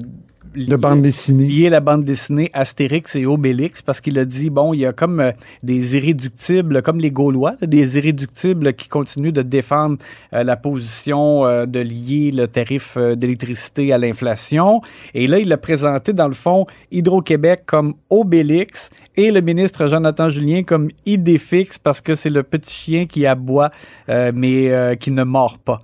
De 0.56 0.75
bande 0.75 1.01
dessinée. 1.01 1.46
lié 1.46 1.70
la 1.70 1.80
bande 1.80 2.04
dessinée 2.04 2.50
Astérix 2.54 3.16
et 3.16 3.25
Obélix 3.25 3.82
parce 3.82 4.01
qu'il 4.01 4.18
a 4.18 4.25
dit 4.25 4.50
bon 4.50 4.74
il 4.74 4.80
y 4.80 4.86
a 4.86 4.94
comme 4.94 5.20
euh, 5.20 5.32
des 5.63 5.96
irréductibles 5.96 6.82
comme 6.82 7.00
les 7.00 7.12
Gaulois 7.12 7.56
là, 7.62 7.68
des 7.68 7.98
irréductibles 7.98 8.74
qui 8.74 8.88
continuent 8.88 9.32
de 9.32 9.42
défendre 9.42 9.98
euh, 10.34 10.44
la 10.44 10.56
position 10.56 11.46
euh, 11.46 11.66
de 11.66 11.80
lier 11.80 12.32
le 12.32 12.48
tarif 12.48 12.98
d'électricité 12.98 13.94
à 13.94 13.98
l'inflation 13.98 14.82
et 15.13 15.27
là 15.27 15.39
il 15.39 15.51
a 15.51 15.58
présenté 15.58 16.13
dans 16.13 16.27
le 16.27 16.34
fond 16.34 16.66
Hydro-Québec 16.92 17.63
comme 17.66 17.96
Obélix 18.10 18.89
et 19.16 19.32
le 19.32 19.42
ministre 19.42 19.88
Jonathan 19.88 20.30
Julien 20.30 20.63
comme 20.63 20.89
Idéfix 21.06 21.77
parce 21.77 22.01
que 22.01 22.16
c'est 22.16 22.30
le 22.30 22.44
petit 22.44 22.74
chien 22.74 23.06
qui 23.06 23.25
aboie 23.25 23.70
mais 24.08 24.98
qui 25.00 25.12
ne 25.12 25.24
mord 25.24 25.58
pas. 25.60 25.80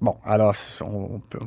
Bon, 0.00 0.16
alors 0.24 0.54
on 0.82 1.20
peut, 1.30 1.38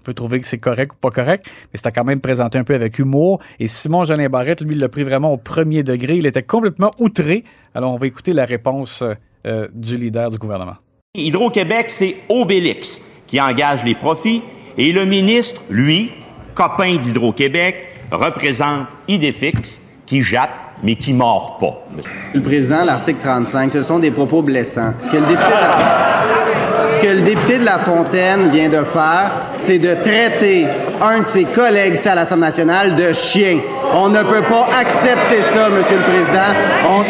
on 0.00 0.02
peut 0.02 0.14
trouver 0.14 0.40
que 0.40 0.46
c'est 0.46 0.58
correct 0.58 0.92
ou 0.92 0.96
pas 0.96 1.10
correct, 1.10 1.46
mais 1.46 1.76
c'était 1.76 1.92
quand 1.92 2.04
même 2.04 2.20
présenté 2.20 2.56
un 2.56 2.64
peu 2.64 2.74
avec 2.74 2.98
humour. 2.98 3.40
Et 3.58 3.66
Simon 3.66 4.04
Jolin 4.04 4.28
Barrette, 4.30 4.62
lui, 4.62 4.74
l'a 4.74 4.88
pris 4.88 5.02
vraiment 5.02 5.32
au 5.32 5.36
premier 5.36 5.82
degré. 5.82 6.16
Il 6.16 6.26
était 6.26 6.42
complètement 6.42 6.90
outré. 6.98 7.44
Alors, 7.74 7.92
on 7.92 7.96
va 7.96 8.06
écouter 8.06 8.32
la 8.32 8.46
réponse 8.46 9.04
euh, 9.46 9.68
du 9.74 9.98
leader 9.98 10.30
du 10.30 10.38
gouvernement. 10.38 10.76
Hydro-Québec, 11.14 11.90
c'est 11.90 12.16
Obélix 12.28 13.00
qui 13.26 13.40
engage 13.40 13.84
les 13.84 13.94
profits 13.94 14.42
et 14.78 14.92
le 14.92 15.04
ministre, 15.04 15.62
lui, 15.68 16.10
copain 16.54 16.96
d'Hydro-Québec, 16.96 17.88
représente 18.10 18.86
Idéfix 19.08 19.80
qui 20.06 20.22
jappe 20.22 20.50
mais 20.82 20.96
qui 20.96 21.12
mord 21.12 21.58
pas. 21.58 21.84
Le 22.34 22.40
président, 22.40 22.84
l'article 22.84 23.18
35, 23.20 23.72
ce 23.72 23.82
sont 23.82 23.98
des 23.98 24.10
propos 24.10 24.42
blessants. 24.42 24.94
Ce 24.98 25.08
que 25.08 25.16
le 25.16 25.26
député 25.26 25.44
de 25.48 25.60
la, 25.60 26.94
ce 26.96 27.00
que 27.00 27.06
le 27.08 27.22
député 27.22 27.58
de 27.58 27.64
La 27.64 27.78
Fontaine 27.78 28.50
vient 28.50 28.68
de 28.68 28.84
faire, 28.84 29.32
c'est 29.58 29.78
de 29.78 29.94
traiter 29.94 30.66
un 31.02 31.20
de 31.20 31.26
ses 31.26 31.44
collègues 31.44 31.94
ici 31.94 32.08
à 32.08 32.14
l'Assemblée 32.14 32.46
nationale 32.46 32.96
de 32.96 33.12
chien. 33.12 33.60
On 33.94 34.08
ne 34.08 34.22
peut 34.22 34.42
pas 34.42 34.66
accepter 34.80 35.42
ça, 35.52 35.68
Monsieur 35.70 35.98
le 35.98 36.04
Président. 36.04 36.54
On- 36.88 37.04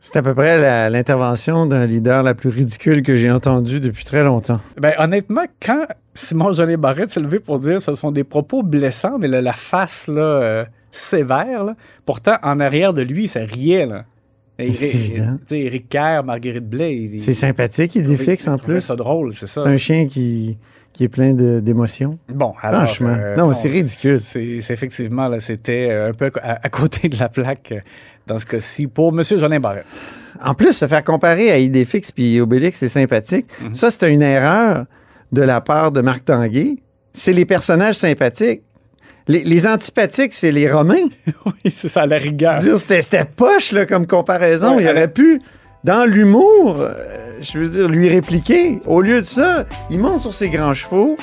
C'est 0.00 0.16
à 0.16 0.22
peu 0.22 0.34
près 0.34 0.90
l'intervention 0.90 1.66
d'un 1.66 1.86
leader 1.86 2.22
la 2.22 2.34
plus 2.34 2.48
ridicule 2.50 3.02
que 3.02 3.14
j'ai 3.16 3.30
entendue 3.30 3.78
depuis 3.80 4.04
très 4.04 4.24
longtemps. 4.24 4.58
Ben, 4.80 4.92
honnêtement, 4.98 5.42
quand 5.64 5.86
Simon 6.14 6.52
Jolin 6.52 6.76
Barrette 6.76 7.08
s'est 7.08 7.20
levé 7.20 7.38
pour 7.38 7.58
dire 7.60 7.80
ce 7.80 7.94
sont 7.94 8.10
des 8.10 8.24
propos 8.24 8.62
blessants, 8.62 9.16
mais 9.20 9.28
là, 9.28 9.40
la 9.40 9.52
face 9.52 10.08
là, 10.08 10.20
euh, 10.22 10.64
sévère, 10.92 11.64
là, 11.64 11.74
pourtant, 12.06 12.36
en 12.42 12.60
arrière 12.60 12.92
de 12.92 13.02
lui, 13.02 13.26
ça 13.26 13.40
riait. 13.40 13.86
Là. 13.86 14.04
C'est 14.58 14.84
évident. 14.84 15.38
Éric 15.50 15.88
Kerr, 15.88 16.22
Marguerite 16.24 16.68
Blais. 16.68 17.10
C'est 17.18 17.34
sympathique, 17.34 17.96
il 17.96 18.04
défixe 18.04 18.46
en 18.46 18.58
plus. 18.58 18.80
ça 18.80 18.94
drôle, 18.94 19.34
c'est 19.34 19.48
ça. 19.48 19.62
C'est 19.64 19.68
un 19.70 19.76
chien 19.76 20.06
qui, 20.06 20.56
qui 20.92 21.04
est 21.04 21.08
plein 21.08 21.32
d'émotions. 21.32 22.18
Bon, 22.28 22.52
alors, 22.62 22.84
Franchement. 22.84 23.16
euh, 23.18 23.34
non, 23.34 23.52
c'est 23.54 23.70
ridicule. 23.70 24.20
C'est 24.24 24.60
c'est 24.60 24.72
effectivement, 24.74 25.26
là, 25.26 25.40
c'était 25.40 25.88
euh, 25.90 26.10
un 26.10 26.12
peu 26.12 26.30
à, 26.42 26.60
à 26.64 26.68
côté 26.68 27.08
de 27.08 27.18
la 27.18 27.28
plaque 27.28 27.72
euh, 27.72 27.80
dans 28.28 28.38
ce 28.38 28.46
cas-ci 28.46 28.86
pour 28.86 29.08
M. 29.08 29.22
Jolin 29.24 29.58
Barrette. 29.58 29.86
En 30.44 30.54
plus, 30.54 30.72
se 30.74 30.86
faire 30.86 31.02
comparer 31.02 31.50
à 31.50 31.58
Idéfix 31.58 32.12
puis 32.12 32.40
Obélix, 32.40 32.78
c'est 32.78 32.88
sympathique. 32.88 33.46
Mhm. 33.62 33.74
Ça, 33.74 33.90
c'est 33.90 34.12
une 34.12 34.22
erreur 34.22 34.84
de 35.32 35.42
la 35.42 35.60
part 35.60 35.90
de 35.92 36.02
Marc 36.02 36.24
Tanguay. 36.26 36.76
C'est 37.14 37.32
les 37.32 37.46
personnages 37.46 37.96
sympathiques. 37.96 38.62
Les, 39.28 39.44
les 39.44 39.66
antipathiques, 39.66 40.34
c'est 40.34 40.52
les 40.52 40.70
Romains. 40.70 41.06
oui, 41.46 41.72
c'est 41.74 41.88
ça, 41.88 42.02
à 42.02 42.06
la 42.06 42.18
rigueur. 42.18 42.60
C'était 42.60 43.24
poche 43.24 43.72
là, 43.72 43.86
comme 43.86 44.06
comparaison. 44.06 44.76
Ouais, 44.76 44.82
il 44.84 44.88
aurait 44.88 45.08
pu, 45.08 45.40
dans 45.84 46.04
l'humour, 46.08 46.76
euh, 46.80 46.92
je 47.40 47.58
veux 47.58 47.68
dire, 47.68 47.88
lui 47.88 48.08
répliquer. 48.08 48.80
Au 48.86 49.00
lieu 49.00 49.20
de 49.20 49.26
ça, 49.26 49.64
il 49.90 49.98
monte 49.98 50.20
sur 50.20 50.34
ses 50.34 50.48
grands 50.50 50.74
chevaux. 50.74 51.16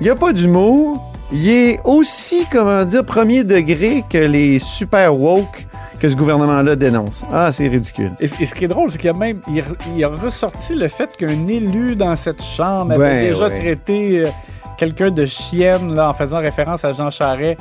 Il 0.00 0.04
n'y 0.04 0.10
a 0.10 0.16
pas 0.16 0.32
d'humour. 0.32 1.12
Il 1.32 1.48
est 1.48 1.80
aussi, 1.84 2.44
comment 2.52 2.84
dire, 2.84 3.04
premier 3.04 3.42
degré 3.44 4.04
que 4.08 4.18
les 4.18 4.58
super 4.58 5.16
woke 5.16 5.66
que 5.98 6.08
ce 6.10 6.14
gouvernement-là 6.14 6.76
dénonce. 6.76 7.24
Ah, 7.32 7.50
c'est 7.50 7.68
ridicule. 7.68 8.12
Et, 8.20 8.24
et 8.24 8.44
ce 8.46 8.54
qui 8.54 8.64
est 8.64 8.68
drôle, 8.68 8.90
c'est 8.90 8.98
qu'il 8.98 9.08
a 9.08 9.14
même 9.14 9.40
il, 9.50 9.60
a- 9.60 9.64
il 9.96 10.04
a 10.04 10.08
ressorti 10.08 10.74
le 10.74 10.88
fait 10.88 11.16
qu'un 11.16 11.46
élu 11.46 11.96
dans 11.96 12.14
cette 12.16 12.42
chambre 12.42 12.92
avait 12.92 12.98
Ben, 13.22 13.28
déjà 13.30 13.46
ouais. 13.46 13.58
traité 13.58 14.20
euh, 14.20 14.28
quelqu'un 14.76 15.10
de 15.10 15.26
chienne 15.26 15.94
là, 15.94 16.08
en 16.10 16.12
faisant 16.12 16.38
référence 16.38 16.84
à 16.84 16.92
Jean 16.92 17.10
Charest 17.10 17.58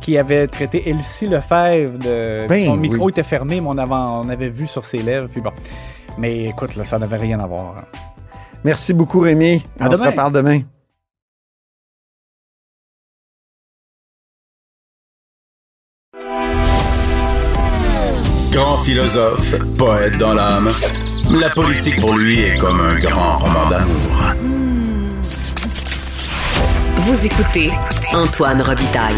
qui 0.00 0.16
avait 0.16 0.46
traité 0.46 0.88
Elsie 0.88 1.28
Lefebvre 1.28 1.98
de 1.98 2.46
Ben, 2.48 2.66
son 2.66 2.76
micro 2.76 3.04
oui. 3.06 3.10
était 3.12 3.22
fermé, 3.22 3.60
mais 3.60 3.66
on 3.68 3.76
avait, 3.78 3.92
on 3.92 4.28
avait 4.28 4.48
vu 4.48 4.66
sur 4.66 4.84
ses 4.84 5.02
lèvres. 5.02 5.28
Puis 5.30 5.40
bon. 5.40 5.52
Mais 6.18 6.46
écoute, 6.46 6.76
là, 6.76 6.84
ça 6.84 6.98
n'avait 6.98 7.16
rien 7.18 7.38
à 7.40 7.46
voir. 7.46 7.74
hein. 7.78 7.84
Merci 8.64 8.92
beaucoup, 8.94 9.20
Rémi. 9.20 9.62
À 9.78 9.88
On 9.88 9.94
se 9.96 10.02
reparle 10.02 10.32
demain. 10.32 10.60
Grand 18.50 18.76
philosophe, 18.78 19.54
poète 19.78 20.16
dans 20.18 20.34
l'âme, 20.34 20.72
la 21.30 21.48
politique 21.50 22.00
pour 22.00 22.16
lui 22.16 22.40
est 22.40 22.58
comme 22.58 22.80
un 22.80 22.96
grand 22.96 23.38
roman 23.38 23.68
d'amour. 23.68 24.69
Vous 27.02 27.24
écoutez 27.24 27.70
Antoine 28.12 28.60
Robitaille, 28.60 29.16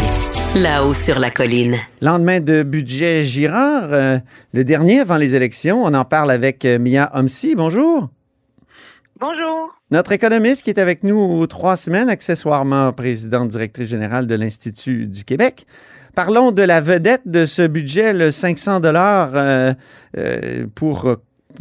là-haut 0.55 0.93
sur 0.93 1.19
la 1.19 1.29
colline. 1.29 1.75
Lendemain 1.99 2.39
de 2.39 2.63
budget 2.63 3.25
Girard, 3.25 3.91
euh, 3.91 4.19
le 4.53 4.63
dernier 4.63 5.01
avant 5.01 5.17
les 5.17 5.35
élections, 5.35 5.83
on 5.83 5.93
en 5.93 6.05
parle 6.05 6.31
avec 6.31 6.63
euh, 6.63 6.79
Mia 6.79 7.11
Homsi. 7.13 7.55
Bonjour. 7.55 8.07
Bonjour. 9.19 9.69
Notre 9.91 10.13
économiste 10.13 10.63
qui 10.63 10.69
est 10.69 10.79
avec 10.79 11.03
nous 11.03 11.45
trois 11.47 11.75
semaines, 11.75 12.07
accessoirement 12.07 12.93
présidente 12.93 13.49
directrice 13.49 13.89
générale 13.89 14.27
de 14.27 14.35
l'Institut 14.35 15.07
du 15.07 15.25
Québec. 15.25 15.67
Parlons 16.15 16.51
de 16.51 16.63
la 16.63 16.79
vedette 16.79 17.23
de 17.25 17.45
ce 17.45 17.67
budget, 17.67 18.13
le 18.13 18.31
500 18.31 18.79
dollars 18.79 19.31
euh, 19.35 19.73
pour 20.73 21.17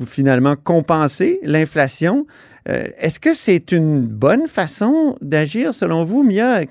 finalement 0.07 0.55
compenser 0.55 1.41
l'inflation. 1.43 2.27
Euh, 2.69 2.85
Est-ce 2.99 3.19
que 3.19 3.35
c'est 3.35 3.73
une 3.73 4.07
bonne 4.07 4.47
façon 4.47 5.17
d'agir 5.21 5.75
selon 5.75 6.05
vous, 6.05 6.23
Mia, 6.23 6.65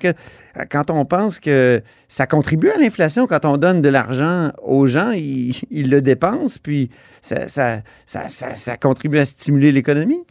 quand 0.70 0.90
on 0.90 1.04
pense 1.04 1.38
que 1.38 1.82
ça 2.08 2.26
contribue 2.26 2.70
à 2.70 2.78
l'inflation, 2.78 3.26
quand 3.26 3.44
on 3.44 3.56
donne 3.56 3.82
de 3.82 3.88
l'argent 3.88 4.50
aux 4.62 4.86
gens, 4.86 5.12
ils, 5.12 5.90
le 5.90 6.00
dépensent, 6.00 6.58
puis 6.62 6.88
ça, 7.20 8.76
contribue 8.80 9.18
à 9.18 9.24
stimuler 9.24 9.72
l'économie? 9.72 10.24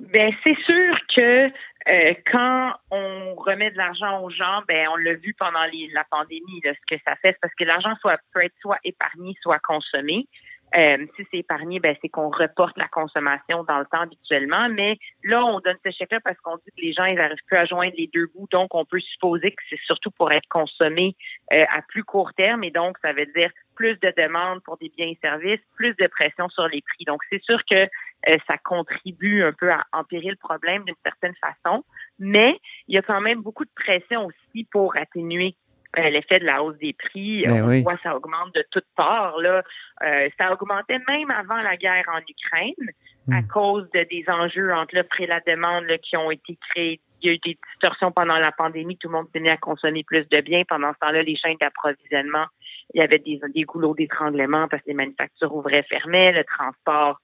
Ben 0.00 0.32
c'est 0.44 0.56
sûr 0.64 0.96
que 1.14 1.46
euh, 1.88 2.14
quand 2.30 2.72
on 2.90 3.34
remet 3.34 3.70
de 3.72 3.76
l'argent 3.76 4.22
aux 4.22 4.30
gens, 4.30 4.62
ben 4.68 4.86
on 4.92 4.96
l'a 4.96 5.14
vu 5.14 5.34
pendant 5.36 5.64
la 5.92 6.04
pandémie, 6.10 6.60
ce 6.62 6.94
que 6.94 7.00
ça 7.04 7.16
fait, 7.16 7.32
c'est 7.32 7.40
parce 7.40 7.54
que 7.54 7.64
l'argent 7.64 7.94
soit 8.00 8.16
peut 8.32 8.44
être 8.44 8.54
soit 8.60 8.78
épargné, 8.84 9.34
soit 9.42 9.58
consommé. 9.58 10.28
Euh, 10.76 11.06
si 11.16 11.26
c'est 11.30 11.38
épargné, 11.38 11.80
ben 11.80 11.96
c'est 12.02 12.08
qu'on 12.08 12.30
reporte 12.30 12.76
la 12.76 12.88
consommation 12.88 13.64
dans 13.64 13.78
le 13.78 13.86
temps 13.86 14.02
habituellement. 14.02 14.68
Mais 14.68 14.98
là, 15.24 15.44
on 15.44 15.60
donne 15.60 15.76
ce 15.84 15.90
chèque-là 15.90 16.20
parce 16.20 16.38
qu'on 16.40 16.56
dit 16.56 16.70
que 16.76 16.82
les 16.82 16.92
gens 16.92 17.04
ils 17.04 17.16
n'arrivent 17.16 17.36
plus 17.46 17.56
à 17.56 17.64
joindre 17.64 17.94
les 17.96 18.08
deux 18.12 18.26
bouts. 18.34 18.48
Donc, 18.50 18.74
on 18.74 18.84
peut 18.84 19.00
supposer 19.00 19.52
que 19.52 19.62
c'est 19.70 19.80
surtout 19.84 20.10
pour 20.10 20.30
être 20.32 20.48
consommé 20.48 21.16
euh, 21.52 21.64
à 21.70 21.82
plus 21.82 22.04
court 22.04 22.32
terme. 22.34 22.64
Et 22.64 22.70
donc, 22.70 22.96
ça 23.02 23.12
veut 23.12 23.26
dire 23.26 23.50
plus 23.76 23.98
de 24.00 24.12
demandes 24.16 24.62
pour 24.64 24.76
des 24.76 24.90
biens 24.96 25.06
et 25.06 25.18
services, 25.22 25.60
plus 25.76 25.94
de 25.96 26.06
pression 26.08 26.48
sur 26.48 26.66
les 26.68 26.82
prix. 26.82 27.04
Donc, 27.04 27.20
c'est 27.30 27.42
sûr 27.42 27.60
que 27.70 27.86
euh, 28.28 28.36
ça 28.46 28.58
contribue 28.58 29.44
un 29.44 29.52
peu 29.52 29.70
à 29.70 29.84
empirer 29.92 30.30
le 30.30 30.36
problème 30.36 30.84
d'une 30.84 30.96
certaine 31.04 31.34
façon. 31.36 31.84
Mais 32.18 32.58
il 32.88 32.96
y 32.96 32.98
a 32.98 33.02
quand 33.02 33.20
même 33.20 33.40
beaucoup 33.40 33.64
de 33.64 33.70
pression 33.74 34.26
aussi 34.26 34.64
pour 34.70 34.96
atténuer 34.96 35.54
euh, 35.96 36.10
l'effet 36.10 36.38
de 36.38 36.44
la 36.44 36.62
hausse 36.62 36.76
des 36.78 36.92
prix. 36.92 37.44
Ben 37.46 37.64
On 37.64 37.68
oui. 37.68 37.82
voit 37.82 37.98
ça 38.02 38.14
augmente 38.14 38.54
de 38.54 38.64
toutes 38.70 38.86
parts. 38.94 39.38
Là. 39.38 39.62
Euh, 40.02 40.28
ça 40.38 40.52
augmentait 40.52 40.98
même 41.08 41.30
avant 41.30 41.60
la 41.62 41.76
guerre 41.76 42.04
en 42.12 42.20
Ukraine 42.28 42.90
à 43.30 43.42
cause 43.42 43.86
de 43.92 44.04
des 44.04 44.24
enjeux 44.28 44.72
entre 44.72 44.94
l'offre 44.94 45.20
et 45.20 45.26
la 45.26 45.40
demande 45.40 45.84
là, 45.84 45.98
qui 45.98 46.16
ont 46.16 46.30
été 46.30 46.58
créés. 46.70 47.00
Il 47.20 47.26
y 47.26 47.30
a 47.30 47.34
eu 47.34 47.38
des 47.38 47.58
distorsions 47.72 48.12
pendant 48.12 48.38
la 48.38 48.52
pandémie. 48.52 48.96
Tout 48.96 49.08
le 49.08 49.14
monde 49.14 49.32
tenait 49.32 49.50
à 49.50 49.56
consommer 49.56 50.04
plus 50.04 50.26
de 50.28 50.40
biens. 50.40 50.62
Pendant 50.68 50.92
ce 50.94 50.98
temps-là, 51.00 51.22
les 51.22 51.36
chaînes 51.36 51.56
d'approvisionnement, 51.60 52.46
il 52.94 53.00
y 53.00 53.02
avait 53.02 53.18
des, 53.18 53.40
des 53.54 53.62
goulots 53.62 53.94
d'étranglement 53.94 54.68
parce 54.68 54.82
que 54.82 54.88
les 54.88 54.94
manufactures 54.94 55.54
ouvraient, 55.54 55.82
fermaient. 55.82 56.32
Le 56.32 56.44
transport 56.44 57.20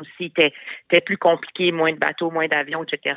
aussi 0.00 0.26
était, 0.26 0.52
était 0.84 1.00
plus 1.00 1.18
compliqué, 1.18 1.72
moins 1.72 1.92
de 1.92 1.98
bateaux, 1.98 2.30
moins 2.30 2.48
d'avions, 2.48 2.84
etc. 2.84 3.16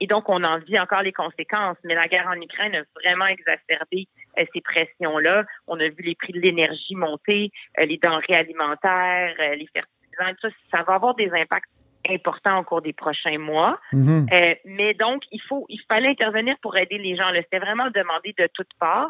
Et 0.00 0.06
donc, 0.06 0.28
on 0.28 0.42
en 0.42 0.58
vit 0.58 0.78
encore 0.78 1.02
les 1.02 1.12
conséquences. 1.12 1.76
Mais 1.84 1.94
la 1.94 2.08
guerre 2.08 2.28
en 2.28 2.40
Ukraine 2.40 2.74
a 2.74 2.82
vraiment 3.00 3.26
exacerbé 3.26 4.08
euh, 4.38 4.44
ces 4.52 4.60
pressions-là. 4.60 5.44
On 5.66 5.78
a 5.78 5.88
vu 5.88 6.02
les 6.02 6.14
prix 6.14 6.32
de 6.32 6.40
l'énergie 6.40 6.94
monter, 6.94 7.50
euh, 7.78 7.84
les 7.84 7.98
denrées 7.98 8.36
alimentaires, 8.36 9.34
euh, 9.38 9.54
les 9.54 9.68
fertilisants, 9.72 10.36
tout 10.40 10.48
ça. 10.48 10.78
Ça 10.78 10.82
va 10.82 10.94
avoir 10.94 11.14
des 11.14 11.30
impacts 11.30 11.70
importants 12.08 12.58
au 12.58 12.64
cours 12.64 12.82
des 12.82 12.92
prochains 12.92 13.38
mois. 13.38 13.80
Mhm. 13.92 14.26
Mais 14.66 14.92
donc, 14.92 15.22
il 15.32 15.40
faut, 15.40 15.64
il 15.70 15.80
fallait 15.88 16.08
intervenir 16.08 16.54
pour 16.60 16.76
aider 16.76 16.98
les 16.98 17.16
gens. 17.16 17.30
C'était 17.34 17.60
vraiment 17.60 17.88
demandé 17.90 18.34
de 18.36 18.46
toutes 18.52 18.74
parts. 18.78 19.08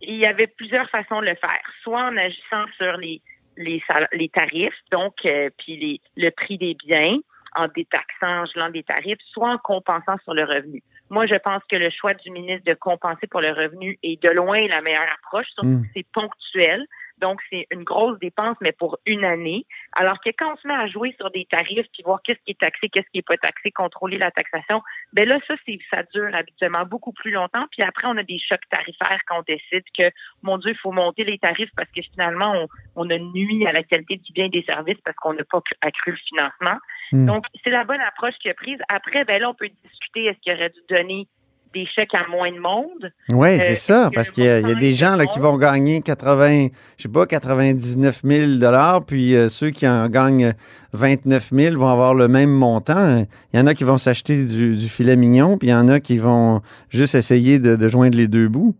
Il 0.00 0.16
y 0.16 0.26
avait 0.26 0.46
plusieurs 0.46 0.88
façons 0.88 1.20
de 1.20 1.26
le 1.26 1.34
faire. 1.34 1.62
Soit 1.82 2.00
en 2.00 2.16
agissant 2.16 2.64
sur 2.76 2.96
les, 2.96 3.20
les, 3.56 3.82
les 4.12 4.28
tarifs, 4.28 4.78
donc, 4.92 5.14
puis 5.58 5.76
les, 5.76 6.00
le 6.16 6.30
prix 6.30 6.58
des 6.58 6.74
biens, 6.74 7.18
en 7.54 7.68
détaxant, 7.68 8.42
en 8.42 8.46
gelant 8.46 8.70
des 8.70 8.82
tarifs, 8.82 9.18
soit 9.32 9.50
en 9.50 9.58
compensant 9.58 10.16
sur 10.24 10.34
le 10.34 10.44
revenu. 10.44 10.82
Moi, 11.10 11.26
je 11.26 11.34
pense 11.34 11.62
que 11.70 11.76
le 11.76 11.90
choix 11.90 12.14
du 12.14 12.30
ministre 12.30 12.64
de 12.64 12.74
compenser 12.74 13.26
pour 13.26 13.40
le 13.40 13.52
revenu 13.52 13.98
est 14.02 14.22
de 14.22 14.30
loin 14.30 14.66
la 14.68 14.80
meilleure 14.80 15.02
approche, 15.18 15.46
surtout 15.54 15.68
Mm. 15.68 15.82
que 15.82 15.88
c'est 15.94 16.06
ponctuel. 16.12 16.86
Donc, 17.22 17.40
c'est 17.48 17.66
une 17.70 17.84
grosse 17.84 18.18
dépense, 18.18 18.56
mais 18.60 18.72
pour 18.72 18.98
une 19.06 19.24
année. 19.24 19.64
Alors 19.92 20.20
que 20.20 20.30
quand 20.36 20.52
on 20.52 20.56
se 20.56 20.66
met 20.66 20.74
à 20.74 20.88
jouer 20.88 21.14
sur 21.18 21.30
des 21.30 21.46
tarifs, 21.46 21.86
puis 21.92 22.02
voir 22.04 22.20
qu'est-ce 22.22 22.40
qui 22.44 22.50
est 22.50 22.58
taxé, 22.58 22.88
qu'est-ce 22.88 23.08
qui 23.12 23.18
est 23.18 23.26
pas 23.26 23.36
taxé, 23.36 23.70
contrôler 23.70 24.18
la 24.18 24.32
taxation, 24.32 24.82
ben 25.12 25.28
là, 25.28 25.38
ça, 25.46 25.54
c'est, 25.64 25.78
ça 25.88 26.02
dure 26.12 26.34
habituellement 26.34 26.84
beaucoup 26.84 27.12
plus 27.12 27.30
longtemps. 27.30 27.66
Puis 27.70 27.82
après, 27.82 28.08
on 28.08 28.16
a 28.16 28.24
des 28.24 28.40
chocs 28.40 28.68
tarifaires 28.70 29.20
quand 29.28 29.38
on 29.38 29.42
décide 29.46 29.84
que, 29.96 30.10
mon 30.42 30.58
Dieu, 30.58 30.72
il 30.72 30.78
faut 30.78 30.90
monter 30.90 31.22
les 31.22 31.38
tarifs 31.38 31.70
parce 31.76 31.90
que 31.92 32.02
finalement, 32.02 32.52
on, 32.54 32.66
on 32.96 33.10
a 33.10 33.18
nuit 33.18 33.66
à 33.66 33.72
la 33.72 33.84
qualité 33.84 34.16
du 34.16 34.32
bien 34.32 34.46
et 34.46 34.50
des 34.50 34.64
services 34.64 35.00
parce 35.04 35.16
qu'on 35.16 35.34
n'a 35.34 35.44
pas 35.44 35.60
cru- 35.60 35.78
accru 35.80 36.10
le 36.10 36.16
financement. 36.28 36.78
Mm. 37.12 37.26
Donc, 37.26 37.44
c'est 37.62 37.70
la 37.70 37.84
bonne 37.84 38.00
approche 38.00 38.34
qu'il 38.40 38.50
a 38.50 38.54
prise. 38.54 38.78
Après, 38.88 39.24
ben 39.24 39.40
là, 39.40 39.50
on 39.50 39.54
peut 39.54 39.70
discuter 39.84 40.26
est-ce 40.26 40.40
qu'il 40.40 40.52
aurait 40.52 40.70
dû 40.70 40.80
donner 40.88 41.28
des 41.72 41.86
chèques 41.86 42.14
à 42.14 42.28
moins 42.30 42.50
de 42.52 42.58
monde. 42.58 43.12
Oui, 43.32 43.48
Euh, 43.48 43.58
c'est 43.60 43.74
ça, 43.76 44.10
parce 44.14 44.30
qu'il 44.30 44.44
y, 44.44 44.46
y 44.46 44.50
a 44.50 44.74
des 44.74 44.94
gens 44.94 45.16
là, 45.16 45.26
qui 45.26 45.38
vont 45.38 45.56
gagner 45.56 46.00
80, 46.02 46.68
je 46.96 47.02
sais 47.02 47.08
pas, 47.08 47.26
99 47.26 48.20
000 48.24 49.00
puis 49.06 49.34
euh, 49.34 49.48
ceux 49.48 49.70
qui 49.70 49.86
en 49.88 50.08
gagnent 50.08 50.54
29 50.92 51.50
000 51.52 51.78
vont 51.78 51.88
avoir 51.88 52.14
le 52.14 52.28
même 52.28 52.50
montant. 52.50 53.24
Il 53.52 53.58
y 53.58 53.60
en 53.60 53.66
a 53.66 53.74
qui 53.74 53.84
vont 53.84 53.98
s'acheter 53.98 54.44
du, 54.44 54.76
du 54.76 54.88
filet 54.88 55.16
mignon, 55.16 55.58
puis 55.58 55.68
il 55.68 55.72
y 55.72 55.74
en 55.74 55.88
a 55.88 56.00
qui 56.00 56.18
vont 56.18 56.60
juste 56.88 57.14
essayer 57.14 57.58
de, 57.58 57.76
de 57.76 57.88
joindre 57.88 58.16
les 58.16 58.28
deux 58.28 58.48
bouts. 58.48 58.74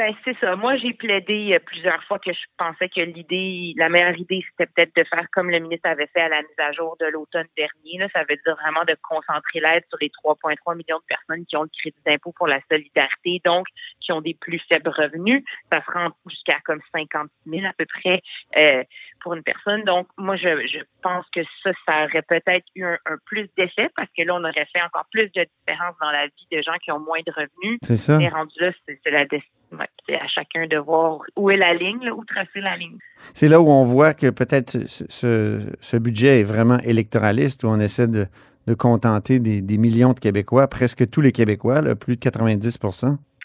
Ben 0.00 0.14
c'est 0.24 0.34
ça. 0.40 0.56
Moi, 0.56 0.78
j'ai 0.78 0.94
plaidé 0.94 1.52
euh, 1.52 1.58
plusieurs 1.58 2.02
fois 2.04 2.18
que 2.18 2.32
je 2.32 2.40
pensais 2.56 2.88
que 2.88 3.02
l'idée, 3.02 3.74
la 3.76 3.90
meilleure 3.90 4.16
idée, 4.16 4.42
c'était 4.48 4.64
peut-être 4.64 4.96
de 4.96 5.04
faire 5.04 5.26
comme 5.30 5.50
le 5.50 5.58
ministre 5.58 5.86
avait 5.90 6.06
fait 6.06 6.22
à 6.22 6.30
la 6.30 6.40
mise 6.40 6.58
à 6.58 6.72
jour 6.72 6.96
de 6.98 7.04
l'automne 7.04 7.48
dernier. 7.54 7.98
Là. 7.98 8.08
Ça 8.14 8.20
veut 8.20 8.38
dire 8.42 8.56
vraiment 8.56 8.86
de 8.88 8.96
concentrer 9.02 9.60
l'aide 9.60 9.84
sur 9.90 9.98
les 10.00 10.08
3,3 10.08 10.74
millions 10.74 10.96
de 10.96 11.04
personnes 11.06 11.44
qui 11.44 11.54
ont 11.58 11.64
le 11.64 11.68
crédit 11.78 12.00
d'impôt 12.06 12.32
pour 12.32 12.46
la 12.46 12.60
solidarité, 12.70 13.42
donc 13.44 13.66
qui 14.00 14.10
ont 14.12 14.22
des 14.22 14.32
plus 14.32 14.58
faibles 14.70 14.88
revenus. 14.88 15.44
Ça 15.70 15.84
se 15.84 15.90
rend 15.92 16.08
jusqu'à 16.30 16.60
comme 16.64 16.80
50 16.94 17.28
000 17.46 17.66
à 17.66 17.74
peu 17.76 17.84
près 17.84 18.22
euh, 18.56 18.82
pour 19.20 19.34
une 19.34 19.42
personne. 19.42 19.84
Donc, 19.84 20.08
moi, 20.16 20.36
je, 20.36 20.66
je 20.66 20.78
pense 21.02 21.26
que 21.28 21.42
ça, 21.62 21.72
ça 21.84 22.04
aurait 22.04 22.22
peut-être 22.22 22.64
eu 22.74 22.86
un, 22.86 22.96
un 23.04 23.18
plus 23.26 23.50
d'effet 23.58 23.90
parce 23.94 24.08
que 24.16 24.22
là, 24.22 24.34
on 24.34 24.44
aurait 24.44 24.66
fait 24.72 24.80
encore 24.80 25.04
plus 25.10 25.30
de 25.32 25.44
différence 25.58 25.94
dans 26.00 26.10
la 26.10 26.24
vie 26.24 26.48
de 26.50 26.62
gens 26.62 26.78
qui 26.82 26.90
ont 26.90 27.00
moins 27.00 27.20
de 27.26 27.32
revenus. 27.32 27.78
C'est 27.82 27.98
ça. 27.98 28.16
Mais 28.16 28.30
rendu 28.30 28.58
là, 28.58 28.72
c'est 28.86 29.10
la. 29.10 29.26
C'est 30.06 30.14
à 30.16 30.26
chacun 30.28 30.66
de 30.66 30.76
voir 30.76 31.20
où 31.36 31.50
est 31.50 31.56
la 31.56 31.74
ligne, 31.74 32.10
où 32.10 32.24
tracer 32.24 32.60
la 32.60 32.76
ligne. 32.76 32.98
C'est 33.34 33.48
là 33.48 33.60
où 33.60 33.68
on 33.68 33.84
voit 33.84 34.14
que 34.14 34.30
peut-être 34.30 34.78
ce, 34.86 35.96
budget 35.96 36.40
est 36.40 36.44
vraiment 36.44 36.78
électoraliste, 36.78 37.64
où 37.64 37.68
on 37.68 37.78
essaie 37.78 38.08
de, 38.08 38.26
contenter 38.78 39.40
des, 39.40 39.78
millions 39.78 40.12
de 40.12 40.20
Québécois, 40.20 40.68
presque 40.68 41.08
tous 41.10 41.20
les 41.20 41.32
Québécois, 41.32 41.82
plus 41.96 42.16
de 42.16 42.20
90 42.20 42.78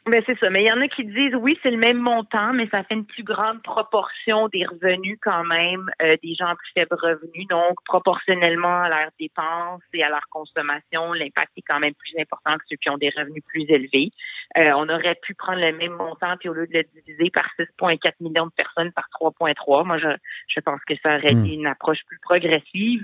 Ben 0.08 0.22
c'est 0.28 0.38
ça. 0.38 0.52
Mais 0.52 0.64
il 0.64 0.68
y 0.68 0.72
en 0.72 0.82
a 0.82 0.88
qui 0.88 1.04
disent 1.04 1.34
oui, 1.36 1.58
c'est 1.64 1.72
le 1.72 1.78
même 1.78 1.98
montant, 1.98 2.54
mais 2.54 2.68
ça 2.70 2.84
fait 2.84 2.94
une 2.94 3.08
plus 3.08 3.24
grande 3.24 3.64
proportion 3.64 4.48
des 4.50 4.64
revenus 4.64 5.18
quand 5.22 5.44
même 5.44 5.90
euh, 6.02 6.16
des 6.22 6.36
gens 6.36 6.46
à 6.48 6.56
plus 6.56 6.72
faibles 6.76 6.96
revenus. 6.96 7.48
Donc, 7.48 7.84
proportionnellement 7.86 8.84
à 8.84 8.90
leurs 8.90 9.10
dépenses 9.20 9.82
et 9.94 10.04
à 10.04 10.10
leur 10.10 10.28
consommation, 10.30 11.14
l'impact 11.14 11.54
est 11.58 11.64
quand 11.64 11.80
même 11.80 11.96
plus 11.96 12.14
important 12.20 12.56
que 12.58 12.66
ceux 12.70 12.76
qui 12.78 12.90
ont 12.92 13.00
des 13.00 13.12
revenus 13.18 13.44
plus 13.48 13.66
élevés. 13.68 14.12
Euh, 14.58 14.74
on 14.76 14.88
aurait 14.90 15.16
pu 15.24 15.34
prendre 15.34 15.60
le 15.60 15.74
même 15.74 15.94
montant, 15.94 16.38
puis 16.40 16.50
au 16.50 16.54
lieu 16.54 16.68
de 16.68 16.78
le 16.78 16.84
diviser 17.02 17.32
par 17.32 17.50
6,4 17.58 18.14
millions 18.20 18.46
de 18.46 18.52
personnes 18.52 18.92
par 18.92 19.08
3,3, 19.20 19.86
moi 19.86 19.98
je, 19.98 20.10
je 20.48 20.60
pense 20.60 20.82
que 20.86 20.94
ça 21.02 21.18
aurait 21.18 21.34
Hmm. 21.34 21.46
été 21.46 21.56
une 21.56 21.68
approche 21.68 22.04
plus 22.08 22.20
progressive. 22.20 23.04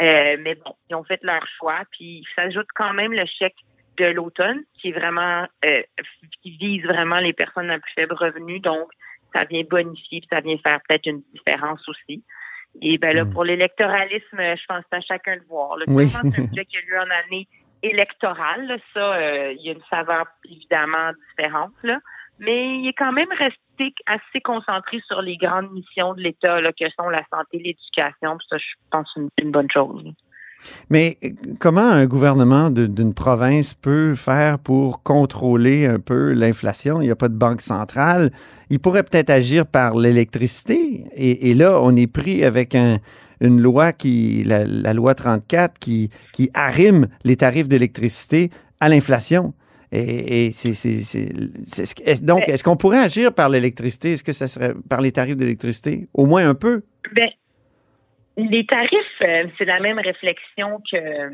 Euh, 0.00 0.36
mais 0.40 0.56
bon, 0.56 0.74
ils 0.90 0.96
ont 0.96 1.04
fait 1.04 1.22
leur 1.22 1.46
choix, 1.58 1.82
puis 1.92 2.24
s'ajoute 2.34 2.66
quand 2.74 2.92
même 2.92 3.12
le 3.12 3.24
chèque 3.26 3.56
de 3.96 4.06
l'automne, 4.06 4.62
qui 4.74 4.88
est 4.88 4.92
vraiment 4.92 5.46
euh, 5.64 5.82
qui 6.42 6.50
vise 6.56 6.84
vraiment 6.84 7.18
les 7.18 7.32
personnes 7.32 7.70
à 7.70 7.78
plus 7.78 7.92
faible 7.92 8.14
revenu. 8.14 8.60
Donc, 8.60 8.90
ça 9.32 9.44
vient 9.44 9.62
bonifier, 9.68 10.20
puis 10.20 10.28
ça 10.30 10.40
vient 10.40 10.56
faire 10.58 10.80
peut-être 10.88 11.06
une 11.06 11.22
différence 11.34 11.86
aussi. 11.88 12.22
Et 12.82 12.98
ben 12.98 13.14
là, 13.14 13.24
pour 13.24 13.44
l'électoralisme, 13.44 14.38
je 14.38 14.66
pense 14.66 14.78
que 14.78 14.84
c'est 14.90 14.96
à 14.96 15.00
chacun 15.00 15.36
de 15.36 15.44
voir. 15.48 15.76
Là. 15.76 15.84
Oui. 15.88 16.06
C'est 16.06 16.18
un 16.18 16.46
budget 16.46 16.64
qui 16.64 16.76
a 16.76 16.80
lieu 16.80 16.98
en 16.98 17.10
année 17.24 17.46
électorale. 17.82 18.66
là. 18.66 18.76
Ça, 18.92 19.14
euh, 19.14 19.52
il 19.52 19.64
y 19.64 19.68
a 19.70 19.72
une 19.72 19.84
saveur 19.88 20.26
évidemment 20.44 21.12
différente. 21.30 21.72
Là. 21.82 22.00
Mais 22.40 22.78
il 22.78 22.88
est 22.88 22.94
quand 22.94 23.12
même 23.12 23.30
resté 23.30 23.94
assez 24.06 24.40
concentré 24.42 25.00
sur 25.06 25.22
les 25.22 25.36
grandes 25.36 25.70
missions 25.72 26.14
de 26.14 26.20
l'État, 26.20 26.60
là, 26.60 26.72
que 26.72 26.84
sont 26.98 27.08
la 27.08 27.24
santé, 27.32 27.58
l'éducation. 27.58 28.38
Puis 28.38 28.46
ça, 28.50 28.58
je 28.58 28.74
pense, 28.90 29.08
c'est 29.14 29.20
une, 29.20 29.28
une 29.38 29.50
bonne 29.52 29.70
chose. 29.70 30.04
Mais 30.90 31.18
euh, 31.24 31.28
comment 31.60 31.88
un 31.88 32.06
gouvernement 32.06 32.70
d'une 32.70 33.14
province 33.14 33.74
peut 33.74 34.14
faire 34.14 34.58
pour 34.58 35.02
contrôler 35.02 35.86
un 35.86 35.98
peu 35.98 36.32
l'inflation? 36.32 37.00
Il 37.00 37.04
n'y 37.04 37.10
a 37.10 37.16
pas 37.16 37.28
de 37.28 37.36
banque 37.36 37.60
centrale. 37.60 38.32
Il 38.70 38.80
pourrait 38.80 39.02
peut-être 39.02 39.30
agir 39.30 39.66
par 39.66 39.96
l'électricité. 39.96 41.04
Et, 41.14 41.50
et 41.50 41.54
là, 41.54 41.80
on 41.82 41.94
est 41.96 42.06
pris 42.06 42.44
avec 42.44 42.74
un- 42.74 42.98
une 43.40 43.60
loi 43.60 43.92
qui, 43.92 44.42
la, 44.44 44.64
la 44.64 44.94
loi 44.94 45.14
34, 45.14 45.78
qui, 45.78 46.08
qui 46.32 46.50
arrime 46.54 47.08
les 47.24 47.36
tarifs 47.36 47.68
d'électricité 47.68 48.50
à 48.80 48.88
l'inflation. 48.88 49.52
Et, 49.92 50.46
et 50.46 50.52
c'est, 50.52 50.70
est- 52.04 52.24
donc, 52.24 52.42
est-ce 52.48 52.64
qu'on 52.64 52.76
pourrait 52.76 52.98
agir 52.98 53.32
par 53.32 53.48
l'électricité? 53.48 54.14
Est-ce 54.14 54.24
que 54.24 54.32
ça 54.32 54.48
serait 54.48 54.74
par 54.88 55.00
les 55.00 55.12
tarifs 55.12 55.36
d'électricité? 55.36 56.08
Au 56.14 56.26
moins 56.26 56.48
un 56.48 56.54
peu. 56.54 56.82
Ben, 57.14 57.28
les 58.36 58.66
tarifs, 58.66 59.22
euh, 59.22 59.46
c'est 59.58 59.64
la 59.64 59.80
même 59.80 59.98
réflexion 59.98 60.80
que, 60.90 61.30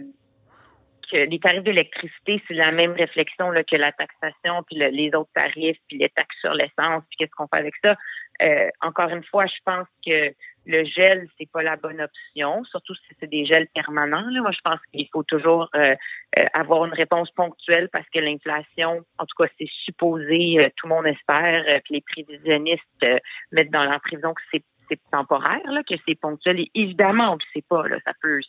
que 1.11 1.17
les 1.17 1.39
tarifs 1.41 1.63
d'électricité, 1.63 2.43
c'est 2.47 2.55
la 2.55 2.73
même 2.73 2.93
réflexion 2.93 3.51
là, 3.51 3.65
que 3.65 3.77
la 3.77 3.93
taxation, 3.93 4.63
puis 4.67 4.77
le- 4.77 4.89
les 4.89 5.15
autres 5.15 5.31
tarifs, 5.35 5.79
puis 5.89 5.99
les 5.99 6.11
taxes 6.11 6.37
sur 6.41 6.55
l'essence, 6.55 7.03
puis 7.09 7.17
qu'est-ce 7.19 7.33
qu'on 7.37 7.49
fait 7.49 7.59
avec 7.59 7.75
ça. 7.83 7.97
Euh, 8.43 8.69
encore 8.81 9.11
une 9.11 9.25
fois, 9.25 9.47
je 9.47 9.59
pense 9.65 9.87
que 10.07 10.33
le 10.67 10.85
gel, 10.85 11.27
c'est 11.37 11.51
pas 11.51 11.63
la 11.63 11.77
bonne 11.77 12.01
option, 12.01 12.65
surtout 12.65 12.95
si 12.95 13.15
c'est 13.19 13.31
des 13.31 13.45
gels 13.47 13.67
permanents. 13.75 14.29
Là. 14.31 14.43
Moi, 14.43 14.53
je 14.53 14.61
pense 14.63 14.79
qu'il 14.93 15.09
faut 15.11 15.23
toujours 15.23 15.69
euh, 15.75 15.95
euh, 16.39 16.45
avoir 16.53 16.85
une 16.85 16.93
réponse 16.93 17.31
ponctuelle 17.31 17.89
parce 17.91 18.09
que 18.11 18.19
l'inflation, 18.19 19.03
en 19.19 19.25
tout 19.27 19.43
cas, 19.43 19.51
c'est 19.59 19.69
supposé, 19.85 20.59
euh, 20.59 20.69
tout 20.77 20.87
le 20.87 20.95
monde 20.95 21.07
espère, 21.07 21.65
puis 21.85 21.95
les 21.95 22.03
prévisionnistes 22.03 23.07
mettent 23.53 23.71
dans 23.71 23.85
leur 23.85 24.01
prévision 24.01 24.35
que 24.35 24.43
c'est 24.53 24.63
c'est 24.91 25.01
temporaire, 25.11 25.71
là, 25.71 25.83
que 25.89 25.95
c'est 26.07 26.15
ponctuel. 26.15 26.61
Et 26.61 26.71
évidemment, 26.75 27.33
on 27.33 27.37
ne 27.37 27.41
sait 27.55 27.65
pas, 27.69 27.87
là, 27.89 27.97
ça 28.05 28.13
peut 28.21 28.41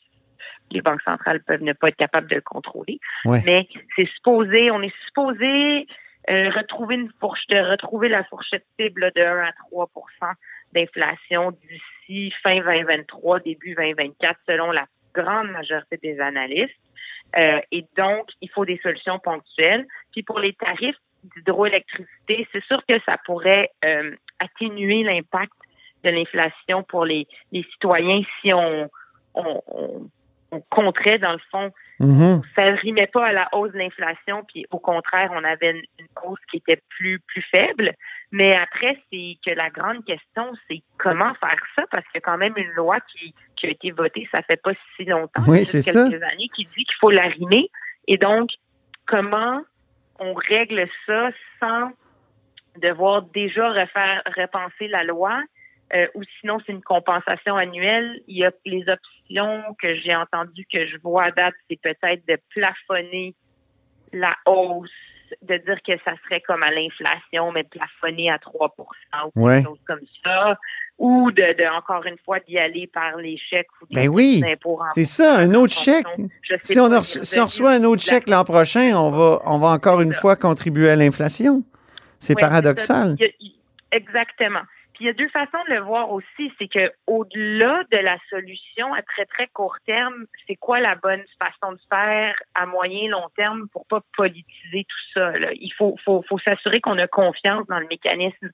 les 0.71 0.81
banques 0.81 1.01
centrales 1.01 1.41
peuvent 1.43 1.63
ne 1.63 1.73
pas 1.73 1.89
être 1.89 1.97
capables 1.97 2.29
de 2.29 2.35
le 2.35 2.41
contrôler. 2.41 2.99
Ouais. 3.25 3.41
Mais 3.45 3.67
c'est 3.95 4.07
supposé, 4.15 4.71
on 4.71 4.81
est 4.81 4.93
supposé 5.05 5.87
euh, 6.29 6.49
retrouver 6.49 6.95
une 6.95 7.11
fourche, 7.19 7.45
de 7.47 7.57
retrouver 7.57 8.09
la 8.09 8.23
fourchette 8.23 8.65
cible 8.79 9.01
là, 9.01 9.11
de 9.11 9.21
1 9.21 9.43
à 9.43 9.51
3% 9.71 9.87
d'inflation 10.73 11.51
d'ici 11.51 12.33
fin 12.43 12.59
2023, 12.59 13.39
début 13.41 13.75
2024, 13.75 14.39
selon 14.47 14.71
la 14.71 14.85
grande 15.13 15.49
majorité 15.49 15.97
des 15.97 16.19
analystes. 16.19 16.71
Euh, 17.37 17.59
et 17.71 17.85
donc, 17.97 18.29
il 18.41 18.49
faut 18.49 18.65
des 18.65 18.79
solutions 18.83 19.19
ponctuelles. 19.19 19.85
Puis 20.11 20.23
pour 20.23 20.39
les 20.39 20.53
tarifs 20.53 20.97
d'hydroélectricité, 21.35 22.47
c'est 22.51 22.63
sûr 22.65 22.81
que 22.87 22.99
ça 23.05 23.17
pourrait 23.25 23.69
euh, 23.85 24.15
atténuer 24.39 25.03
l'impact 25.03 25.53
de 26.03 26.09
l'inflation 26.09 26.83
pour 26.83 27.05
les, 27.05 27.27
les 27.51 27.63
citoyens 27.73 28.21
si 28.41 28.53
on, 28.53 28.89
on, 29.33 29.61
on, 29.67 30.09
on 30.51 30.61
compterait, 30.69 31.19
dans 31.19 31.33
le 31.33 31.39
fond, 31.51 31.71
Mhm. 31.99 32.41
ça 32.55 32.71
ne 32.71 32.77
rimait 32.77 33.05
pas 33.05 33.27
à 33.27 33.31
la 33.31 33.47
hausse 33.51 33.73
de 33.73 33.77
l'inflation, 33.77 34.43
puis 34.45 34.65
au 34.71 34.79
contraire, 34.79 35.29
on 35.35 35.43
avait 35.43 35.69
une, 35.69 35.83
une 35.99 36.07
hausse 36.25 36.39
qui 36.49 36.57
était 36.57 36.81
plus 36.89 37.19
plus 37.27 37.43
faible. 37.43 37.91
Mais 38.31 38.55
après, 38.55 38.97
c'est 39.13 39.37
que 39.45 39.51
la 39.51 39.69
grande 39.69 40.03
question, 40.03 40.51
c'est 40.67 40.81
comment 40.97 41.31
faire 41.35 41.61
ça, 41.75 41.83
parce 41.91 42.03
qu'il 42.07 42.15
y 42.15 42.17
a 42.17 42.21
quand 42.21 42.39
même 42.39 42.55
une 42.57 42.71
loi 42.71 42.97
qui, 43.01 43.35
qui 43.55 43.67
a 43.67 43.69
été 43.69 43.91
votée, 43.91 44.27
ça 44.31 44.41
fait 44.41 44.59
pas 44.59 44.71
si 44.95 45.05
longtemps, 45.05 45.43
Oui, 45.47 45.63
c'est 45.63 45.83
ça. 45.83 45.91
quelques 46.09 46.23
années, 46.23 46.49
qui 46.55 46.65
dit 46.65 46.85
qu'il 46.85 46.95
faut 46.99 47.11
l'arrimer. 47.11 47.69
Et 48.07 48.17
donc, 48.17 48.49
comment 49.05 49.61
on 50.17 50.33
règle 50.33 50.87
ça 51.05 51.29
sans 51.59 51.91
devoir 52.81 53.21
déjà 53.21 53.69
refaire 53.69 54.23
repenser 54.35 54.87
la 54.87 55.03
loi 55.03 55.39
euh, 55.93 56.07
ou 56.15 56.23
sinon 56.39 56.57
c'est 56.65 56.71
une 56.71 56.81
compensation 56.81 57.55
annuelle. 57.55 58.21
Il 58.27 58.37
y 58.37 58.45
a 58.45 58.51
les 58.65 58.85
options 58.87 59.75
que 59.81 59.95
j'ai 59.95 60.15
entendues, 60.15 60.65
que 60.71 60.87
je 60.87 60.97
vois 60.97 61.25
à 61.25 61.31
date, 61.31 61.55
c'est 61.69 61.79
peut-être 61.81 62.25
de 62.27 62.37
plafonner 62.49 63.35
la 64.13 64.35
hausse, 64.45 64.89
de 65.41 65.57
dire 65.57 65.77
que 65.85 65.93
ça 66.03 66.11
serait 66.23 66.41
comme 66.41 66.63
à 66.63 66.71
l'inflation, 66.71 67.51
mais 67.51 67.63
de 67.63 67.69
plafonner 67.69 68.29
à 68.29 68.37
3% 68.37 68.69
ou 69.35 69.47
quelque 69.47 69.63
chose 69.65 69.79
comme 69.87 69.99
ça. 70.23 70.57
Ou 70.97 71.31
de, 71.31 71.41
de, 71.57 71.75
encore 71.75 72.05
une 72.05 72.17
fois, 72.23 72.39
d'y 72.41 72.59
aller 72.59 72.85
par 72.87 73.17
les 73.17 73.37
chèques 73.37 73.67
ou 73.81 73.85
des 73.87 73.95
Ben 74.01 74.07
oui, 74.09 74.43
c'est 74.93 75.05
ça, 75.05 75.39
un 75.39 75.53
autre 75.55 75.73
chèque. 75.73 76.05
Si 76.61 76.79
on, 76.79 77.01
si 77.01 77.39
reçoit 77.39 77.71
un 77.71 77.83
autre 77.85 78.03
chèque 78.03 78.29
l'an 78.29 78.43
prochain, 78.43 78.91
on 78.95 79.09
va, 79.09 79.41
on 79.45 79.57
va 79.57 79.69
encore 79.69 80.01
une 80.01 80.13
fois 80.13 80.35
contribuer 80.35 80.89
à 80.89 80.95
l'inflation. 80.95 81.63
C'est 82.19 82.35
Ouais, 82.35 82.41
paradoxal. 82.41 83.15
ça. 83.17 83.25
Y 83.25 83.25
a- 83.91 83.95
exactement. 83.97 84.61
Il 85.01 85.05
y 85.05 85.09
a 85.09 85.13
deux 85.13 85.29
façons 85.29 85.57
de 85.67 85.73
le 85.73 85.79
voir 85.81 86.11
aussi, 86.11 86.51
c'est 86.59 86.67
que 86.67 86.91
au-delà 87.07 87.81
de 87.91 87.97
la 87.97 88.17
solution 88.29 88.93
à 88.93 89.01
très 89.01 89.25
très 89.25 89.47
court 89.47 89.75
terme, 89.87 90.25
c'est 90.45 90.55
quoi 90.55 90.79
la 90.79 90.93
bonne 90.93 91.23
façon 91.39 91.71
de 91.73 91.79
faire 91.89 92.35
à 92.53 92.67
moyen 92.67 93.09
long 93.09 93.27
terme 93.35 93.67
pour 93.73 93.87
pas 93.87 94.01
politiser 94.15 94.83
tout 94.87 95.05
ça. 95.15 95.31
là? 95.39 95.49
Il 95.53 95.71
faut 95.75 95.97
faut, 96.05 96.23
faut 96.29 96.37
s'assurer 96.37 96.81
qu'on 96.81 96.99
a 96.99 97.07
confiance 97.07 97.65
dans 97.67 97.79
le 97.79 97.87
mécanisme 97.87 98.51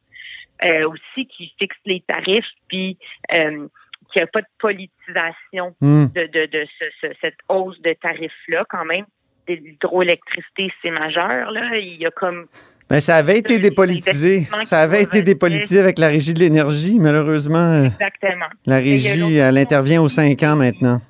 euh, 0.64 0.90
aussi 0.90 1.28
qui 1.28 1.54
fixe 1.60 1.76
les 1.86 2.00
tarifs, 2.08 2.50
puis 2.70 2.98
euh, 3.34 3.68
qu'il 4.12 4.22
n'y 4.22 4.24
a 4.24 4.28
pas 4.28 4.42
de 4.42 4.48
politisation 4.58 5.76
Hmm. 5.82 6.06
de, 6.16 6.28
de, 6.28 6.46
de 6.46 6.66
ce- 6.80 6.92
ce- 7.02 7.14
cette 7.20 7.40
hausse 7.50 7.80
de 7.82 7.92
tarifs-là 7.94 8.64
quand 8.70 8.86
même. 8.86 9.06
L'hydroélectricité, 9.50 10.72
c'est 10.82 10.92
majeur. 10.92 11.52
Là. 11.52 11.78
Il 11.78 11.96
y 12.02 12.06
a 12.06 12.12
comme 12.12 12.48
Ben, 12.90 13.00
ça 13.02 13.18
avait 13.18 13.38
été 13.38 13.60
dépolitisé. 13.60 14.36
investissements 14.38 14.64
Ça 14.66 14.80
avait 14.82 15.02
été 15.04 15.22
dépolitisé 15.22 15.80
avec 15.80 16.00
la 16.00 16.08
régie 16.08 16.34
de 16.34 16.40
l'énergie. 16.40 16.98
Malheureusement, 17.00 17.58
euh, 17.74 17.86
Exactement. 17.86 18.46
la 18.66 18.76
Mais 18.78 18.82
régie, 18.82 19.36
elle 19.38 19.58
intervient 19.58 20.02
aux 20.02 20.10
cinq 20.10 20.42
ans 20.44 20.56
maintenant. 20.56 21.02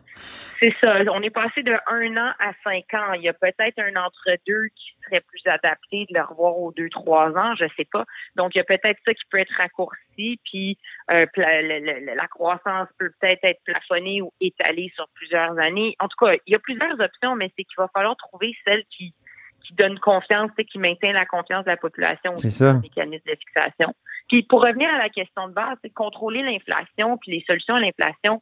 C'est 0.60 0.74
ça. 0.82 0.96
On 1.14 1.22
est 1.22 1.30
passé 1.30 1.62
de 1.62 1.72
un 1.72 2.18
an 2.18 2.32
à 2.40 2.52
cinq 2.64 2.92
ans. 2.96 3.14
Il 3.14 3.22
y 3.22 3.30
a 3.30 3.34
peut-être 3.34 3.78
un 3.78 3.96
entre-deux 3.96 4.70
qui 4.76 4.88
serait 5.06 5.22
plus 5.22 5.42
adapté 5.46 6.08
de 6.10 6.16
le 6.18 6.22
revoir 6.24 6.58
aux 6.58 6.72
deux, 6.72 6.90
trois 6.90 7.30
ans, 7.38 7.54
je 7.60 7.66
sais 7.78 7.86
pas. 7.92 8.06
Donc, 8.36 8.56
il 8.56 8.58
y 8.58 8.62
a 8.62 8.64
peut-être 8.64 8.98
ça 9.06 9.14
qui 9.14 9.22
peut 9.30 9.38
être 9.38 9.54
raccourci, 9.56 10.40
puis 10.46 10.80
euh, 11.12 11.28
le- 11.36 12.16
la 12.16 12.28
croissance 12.28 12.88
peut 12.98 13.12
peut-être 13.22 13.44
être 13.44 13.62
plafonnée 13.66 14.24
ou 14.24 14.34
étalée 14.42 14.92
sur 14.96 15.08
plusieurs 15.14 15.60
années. 15.60 15.96
En 16.00 16.08
tout 16.08 16.18
cas, 16.26 16.34
il 16.48 16.52
y 16.52 16.56
a 16.56 16.60
plusieurs 16.60 17.00
options, 17.00 17.36
mais 17.36 17.52
c'est 17.56 17.64
qu'il 17.64 17.78
va 17.78 17.88
falloir 17.94 18.16
trouver 18.18 18.56
celle 18.66 18.84
qui 18.90 19.14
qui 19.68 19.74
donne 19.74 20.00
confiance, 20.00 20.50
sais, 20.56 20.66
qui 20.66 20.80
maintient 20.80 21.14
la 21.14 21.26
confiance 21.26 21.66
de 21.66 21.70
la 21.70 21.78
population 21.78 22.34
le 22.76 22.82
mécanisme 22.82 23.30
de 23.30 23.36
fixation. 23.36 23.94
Puis 24.30 24.44
pour 24.44 24.62
revenir 24.62 24.90
à 24.94 24.98
la 24.98 25.10
question 25.10 25.48
de 25.48 25.54
base, 25.54 25.78
c'est 25.84 25.94
contrôler 25.94 26.42
l'inflation, 26.42 27.18
puis 27.18 27.32
les 27.32 27.44
solutions 27.46 27.76
à 27.76 27.80
l'inflation. 27.80 28.42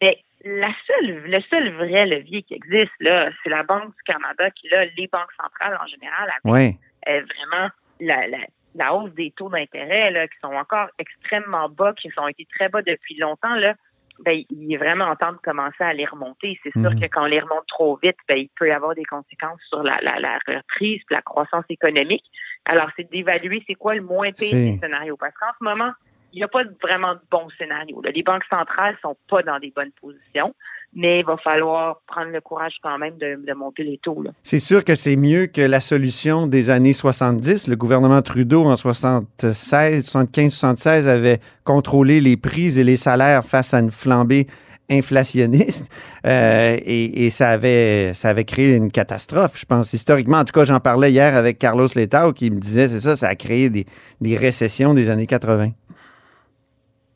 Mais 0.00 0.18
la 0.44 0.70
seule, 0.86 1.22
le 1.26 1.40
seul 1.42 1.72
vrai 1.74 2.06
levier 2.06 2.42
qui 2.42 2.54
existe, 2.54 2.92
là, 3.00 3.30
c'est 3.42 3.50
la 3.50 3.62
Banque 3.62 3.94
du 3.94 4.02
Canada 4.04 4.50
qui, 4.50 4.68
là, 4.68 4.84
les 4.84 5.08
banques 5.08 5.32
centrales 5.40 5.78
en 5.82 5.86
général, 5.86 6.30
avec 6.44 6.76
euh, 7.08 7.22
vraiment 7.22 7.68
la, 8.00 8.26
la, 8.26 8.38
la 8.74 8.94
hausse 8.94 9.12
des 9.12 9.30
taux 9.30 9.48
d'intérêt, 9.48 10.10
là, 10.10 10.26
qui 10.26 10.38
sont 10.42 10.52
encore 10.52 10.88
extrêmement 10.98 11.68
bas, 11.68 11.94
qui 11.94 12.10
ont 12.16 12.28
été 12.28 12.46
très 12.54 12.68
bas 12.68 12.82
depuis 12.82 13.16
longtemps, 13.16 13.54
là, 13.54 13.74
ben, 14.24 14.42
il 14.50 14.72
est 14.72 14.76
vraiment 14.76 15.14
temps 15.16 15.32
de 15.32 15.38
commencer 15.38 15.82
à 15.82 15.92
les 15.92 16.04
remonter. 16.06 16.58
C'est 16.62 16.72
sûr 16.72 16.90
Mhm. 16.90 17.00
que 17.00 17.06
quand 17.06 17.22
on 17.22 17.26
les 17.26 17.40
remonte 17.40 17.66
trop 17.68 17.98
vite, 18.02 18.16
ben, 18.28 18.38
il 18.38 18.48
peut 18.56 18.68
y 18.68 18.70
avoir 18.70 18.94
des 18.94 19.04
conséquences 19.04 19.60
sur 19.68 19.82
la, 19.82 19.98
la, 20.02 20.18
la 20.20 20.38
reprise 20.46 21.02
la 21.10 21.22
croissance 21.22 21.64
économique. 21.68 22.24
Alors, 22.64 22.88
c'est 22.96 23.10
d'évaluer 23.10 23.62
c'est 23.66 23.74
quoi 23.74 23.94
le 23.94 24.02
moins 24.02 24.30
pire 24.32 24.52
des 24.52 24.78
scénarios. 24.80 25.16
Parce 25.16 25.34
qu'en 25.34 25.50
ce 25.58 25.64
moment, 25.64 25.92
il 26.32 26.38
n'y 26.38 26.44
a 26.44 26.48
pas 26.48 26.62
vraiment 26.82 27.14
de 27.14 27.20
bons 27.30 27.48
scénarios. 27.58 28.00
là. 28.02 28.10
Les 28.14 28.22
banques 28.22 28.44
centrales 28.48 28.96
sont 29.02 29.16
pas 29.28 29.42
dans 29.42 29.58
des 29.58 29.72
bonnes 29.74 29.92
positions, 30.00 30.54
mais 30.94 31.20
il 31.20 31.26
va 31.26 31.36
falloir 31.36 32.00
prendre 32.06 32.30
le 32.30 32.40
courage 32.40 32.74
quand 32.82 32.98
même 32.98 33.16
de, 33.18 33.52
monter 33.54 33.84
les 33.84 33.98
taux. 33.98 34.24
C'est 34.42 34.58
sûr 34.58 34.84
que 34.84 34.94
c'est 34.94 35.16
mieux 35.16 35.46
que 35.46 35.60
la 35.60 35.80
solution 35.80 36.46
des 36.46 36.70
années 36.70 36.92
70. 36.92 37.68
Le 37.68 37.76
gouvernement 37.76 38.22
Trudeau, 38.22 38.64
en 38.64 38.76
76, 38.76 40.04
75, 40.04 40.52
76, 40.52 41.08
avait 41.08 41.40
contrôlé 41.64 42.20
les 42.20 42.36
prix 42.36 42.78
et 42.78 42.84
les 42.84 42.96
salaires 42.96 43.44
face 43.44 43.74
à 43.74 43.80
une 43.80 43.90
flambée 43.90 44.46
inflationniste. 44.90 45.86
Euh, 46.26 46.76
et 46.84 47.30
ça, 47.30 47.50
avait, 47.50 48.12
ça 48.14 48.28
avait 48.28 48.44
créé 48.44 48.76
une 48.76 48.90
catastrophe, 48.90 49.58
je 49.58 49.64
pense. 49.64 49.92
Historiquement, 49.92 50.38
en 50.38 50.44
tout 50.44 50.52
cas, 50.52 50.64
j'en 50.64 50.80
parlais 50.80 51.10
hier 51.10 51.34
avec 51.34 51.58
Carlos 51.58 51.88
Letao 51.94 52.32
qui 52.32 52.50
me 52.50 52.60
disait, 52.60 52.88
c'est 52.88 53.00
ça, 53.00 53.16
ça 53.16 53.28
a 53.28 53.34
créé 53.34 53.70
des 53.70 54.36
récessions 54.36 54.94
des 54.94 55.08
années 55.08 55.26
80. 55.26 55.70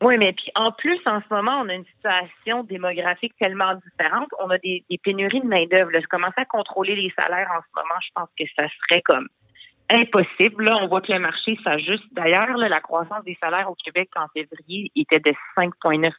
Oui, 0.01 0.17
mais 0.17 0.33
puis 0.33 0.51
en 0.55 0.71
plus, 0.71 0.99
en 1.07 1.21
ce 1.21 1.33
moment, 1.33 1.59
on 1.63 1.69
a 1.69 1.73
une 1.73 1.85
situation 1.85 2.63
démographique 2.63 3.33
tellement 3.39 3.73
différente. 3.75 4.27
On 4.39 4.49
a 4.51 4.57
des, 4.59 4.85
des 4.89 4.97
pénuries 4.99 5.41
de 5.41 5.47
main-d'œuvre. 5.47 5.91
là. 5.91 6.01
Commencer 6.09 6.33
à 6.37 6.45
contrôler 6.45 6.95
les 6.95 7.11
salaires 7.15 7.49
en 7.51 7.61
ce 7.61 7.67
moment, 7.75 7.99
je 8.01 8.09
pense 8.13 8.29
que 8.37 8.43
ça 8.55 8.67
serait 8.87 9.01
comme 9.01 9.27
impossible. 9.89 10.65
Là, 10.65 10.77
on 10.81 10.87
voit 10.87 11.01
que 11.01 11.11
le 11.13 11.19
marché 11.19 11.57
s'ajuste. 11.63 12.03
D'ailleurs, 12.11 12.55
la 12.57 12.81
croissance 12.81 13.23
des 13.23 13.37
salaires 13.41 13.69
au 13.71 13.75
Québec 13.75 14.09
en 14.15 14.27
février 14.33 14.91
était 14.95 15.19
de 15.19 15.33
5,9 15.55 16.11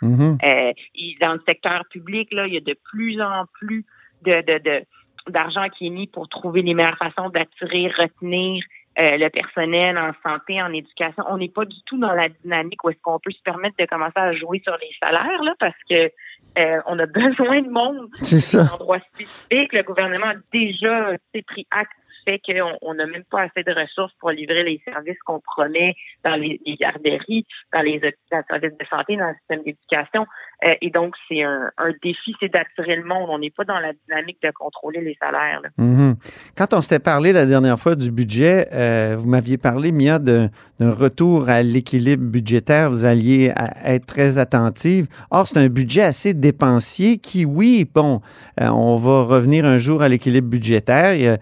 Mhm. 0.00 0.38
euh, 0.42 0.72
il- 0.94 1.16
Dans 1.20 1.34
le 1.34 1.42
secteur 1.46 1.84
public, 1.90 2.32
là, 2.32 2.46
il 2.46 2.54
y 2.54 2.56
a 2.56 2.60
de 2.60 2.76
plus 2.90 3.20
en 3.20 3.44
plus 3.52 3.84
de, 4.22 4.40
de, 4.40 4.58
de- 4.58 4.84
d'argent 5.28 5.68
qui 5.68 5.86
est 5.86 5.90
mis 5.90 6.06
pour 6.06 6.28
trouver 6.28 6.62
les 6.62 6.74
meilleures 6.74 6.96
façons 6.98 7.28
d'attirer, 7.28 7.88
retenir 7.96 8.64
euh, 8.98 9.16
le 9.16 9.28
personnel 9.30 9.96
en 9.96 10.12
santé, 10.22 10.62
en 10.62 10.72
éducation. 10.72 11.24
On 11.28 11.38
n'est 11.38 11.48
pas 11.48 11.64
du 11.64 11.80
tout 11.86 11.98
dans 11.98 12.12
la 12.12 12.28
dynamique 12.28 12.84
où 12.84 12.90
est-ce 12.90 12.98
qu'on 13.00 13.18
peut 13.18 13.30
se 13.30 13.42
permettre 13.42 13.76
de 13.78 13.86
commencer 13.86 14.12
à 14.16 14.34
jouer 14.34 14.60
sur 14.62 14.76
les 14.80 14.90
salaires, 15.00 15.42
là, 15.42 15.54
parce 15.58 15.76
que 15.88 16.10
euh, 16.58 16.80
on 16.86 16.98
a 16.98 17.06
besoin 17.06 17.62
de 17.62 17.70
monde 17.70 18.08
C'est 18.20 18.40
ça. 18.40 18.64
en 18.64 18.74
endroits 18.74 19.00
spécifiques. 19.14 19.72
Le 19.72 19.82
gouvernement 19.82 20.26
a 20.26 20.34
déjà 20.52 21.12
sais, 21.34 21.42
pris 21.42 21.66
acte 21.70 21.92
fait 22.24 22.40
qu'on 22.44 22.76
on 22.82 22.94
n'a 22.94 23.06
même 23.06 23.24
pas 23.30 23.42
assez 23.42 23.62
de 23.62 23.72
ressources 23.72 24.12
pour 24.20 24.30
livrer 24.30 24.64
les 24.64 24.80
services 24.84 25.18
qu'on 25.24 25.40
promet 25.40 25.94
dans 26.24 26.36
les, 26.36 26.60
les 26.64 26.76
garderies, 26.76 27.46
dans 27.72 27.82
les 27.82 28.00
services 28.00 28.78
de 28.78 28.86
santé, 28.90 29.16
dans 29.16 29.28
le 29.28 29.34
système 29.40 29.62
d'éducation. 29.64 30.26
Euh, 30.64 30.74
et 30.80 30.90
donc, 30.90 31.14
c'est 31.28 31.42
un, 31.42 31.70
défi, 32.02 32.34
c'est 32.40 32.52
d'attirer 32.52 32.96
le 32.96 33.04
monde. 33.04 33.28
On 33.28 33.38
n'est 33.38 33.50
pas 33.50 33.64
dans 33.64 33.78
la 33.78 33.92
dynamique 33.92 34.38
de 34.42 34.50
contrôler 34.50 35.00
les 35.00 35.16
salaires. 35.20 35.62
Mhm. 35.76 36.16
Quand 36.56 36.74
on 36.74 36.80
s'était 36.80 37.02
parlé 37.02 37.32
la 37.32 37.46
dernière 37.46 37.78
fois 37.78 37.94
du 37.94 38.10
budget, 38.10 38.68
euh, 38.72 39.16
vous 39.18 39.28
m'aviez 39.28 39.58
parlé, 39.58 39.92
Mia, 39.92 40.18
d'un 40.18 40.50
retour 40.80 41.48
à 41.48 41.62
l'équilibre 41.62 42.24
budgétaire. 42.24 42.90
Vous 42.90 43.04
alliez 43.04 43.52
être 43.84 44.06
très 44.06 44.38
attentive. 44.38 45.08
Or, 45.30 45.46
c'est 45.46 45.58
un 45.58 45.68
budget 45.68 46.02
assez 46.02 46.34
dépensier 46.34 47.18
qui, 47.18 47.44
oui, 47.44 47.84
bon, 47.92 48.20
euh, 48.60 48.68
on 48.68 48.96
va 48.96 49.22
revenir 49.24 49.64
un 49.64 49.78
jour 49.78 50.02
à 50.02 50.08
l'équilibre 50.08 50.48
budgétaire, 50.48 51.14
il 51.14 51.38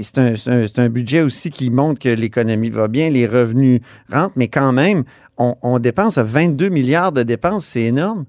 c'est 0.00 0.78
un, 0.78 0.88
budget 0.88 1.22
aussi 1.22 1.50
qui 1.50 1.70
montre 1.70 2.00
que 2.00 2.08
l'économie 2.08 2.70
va 2.70 2.88
bien, 2.88 3.10
les 3.10 3.26
revenus 3.26 3.80
rentrent, 4.10 4.36
mais 4.36 4.48
quand 4.48 4.72
même, 4.72 5.04
on, 5.38 5.54
on 5.62 5.78
dépense 5.78 6.18
22 6.18 6.68
milliards 6.68 7.12
de 7.12 7.22
dépenses, 7.22 7.66
c'est 7.66 7.82
énorme. 7.82 8.24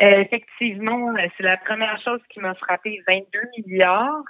Euh, 0.00 0.20
effectivement, 0.20 1.14
c'est 1.36 1.44
la 1.44 1.56
première 1.58 2.00
chose 2.02 2.20
qui 2.28 2.40
m'a 2.40 2.54
frappé, 2.54 3.00
22 3.06 3.40
milliards. 3.58 4.24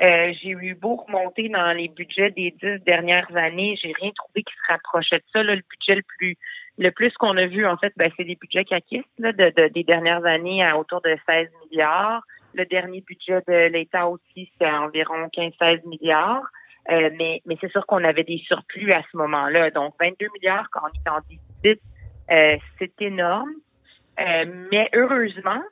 Euh, 0.00 0.32
j'ai 0.42 0.50
eu 0.50 0.74
beau 0.74 0.96
remonter 0.96 1.48
dans 1.48 1.72
les 1.72 1.88
budgets 1.88 2.30
des 2.32 2.54
dix 2.60 2.84
dernières 2.84 3.34
années, 3.36 3.78
j'ai 3.80 3.92
rien 4.00 4.10
trouvé 4.10 4.42
qui 4.42 4.52
se 4.52 4.72
rapprochait 4.72 5.18
de 5.18 5.24
ça. 5.32 5.42
Le 5.42 5.54
budget 5.54 5.94
le 5.94 6.02
plus 6.02 6.36
le 6.78 6.90
plus 6.90 7.12
qu'on 7.14 7.36
a 7.36 7.46
vu, 7.46 7.64
en 7.66 7.76
fait, 7.76 7.92
ben, 7.96 8.10
c'est 8.16 8.24
des 8.24 8.34
budgets 8.34 8.64
caquistes 8.64 9.06
là, 9.18 9.32
de, 9.32 9.52
de- 9.56 9.68
des 9.68 9.84
dernières 9.84 10.24
années 10.24 10.64
à 10.64 10.76
autour 10.76 11.00
de 11.02 11.16
16 11.26 11.48
milliards. 11.70 12.22
Le 12.54 12.64
dernier 12.66 13.02
budget 13.02 13.40
de 13.46 13.68
l'État 13.68 14.08
aussi, 14.08 14.50
c'est 14.58 14.70
environ 14.70 15.28
15-16 15.36 15.86
milliards. 15.86 16.44
Euh, 16.90 17.10
mais 17.18 17.40
mais 17.46 17.56
c'est 17.60 17.70
sûr 17.70 17.86
qu'on 17.86 18.04
avait 18.04 18.24
des 18.24 18.42
surplus 18.46 18.92
à 18.92 19.02
ce 19.10 19.16
moment-là. 19.16 19.70
Donc, 19.70 19.94
22 20.00 20.26
milliards 20.34 20.68
quand 20.70 20.82
on 20.82 20.88
est 20.88 21.10
en 21.10 21.20
déficit, 21.28 21.82
euh, 22.30 22.56
c'est 22.78 23.00
énorme. 23.00 23.52
Euh, 24.20 24.44
mais 24.70 24.88
heureusement, 24.94 25.62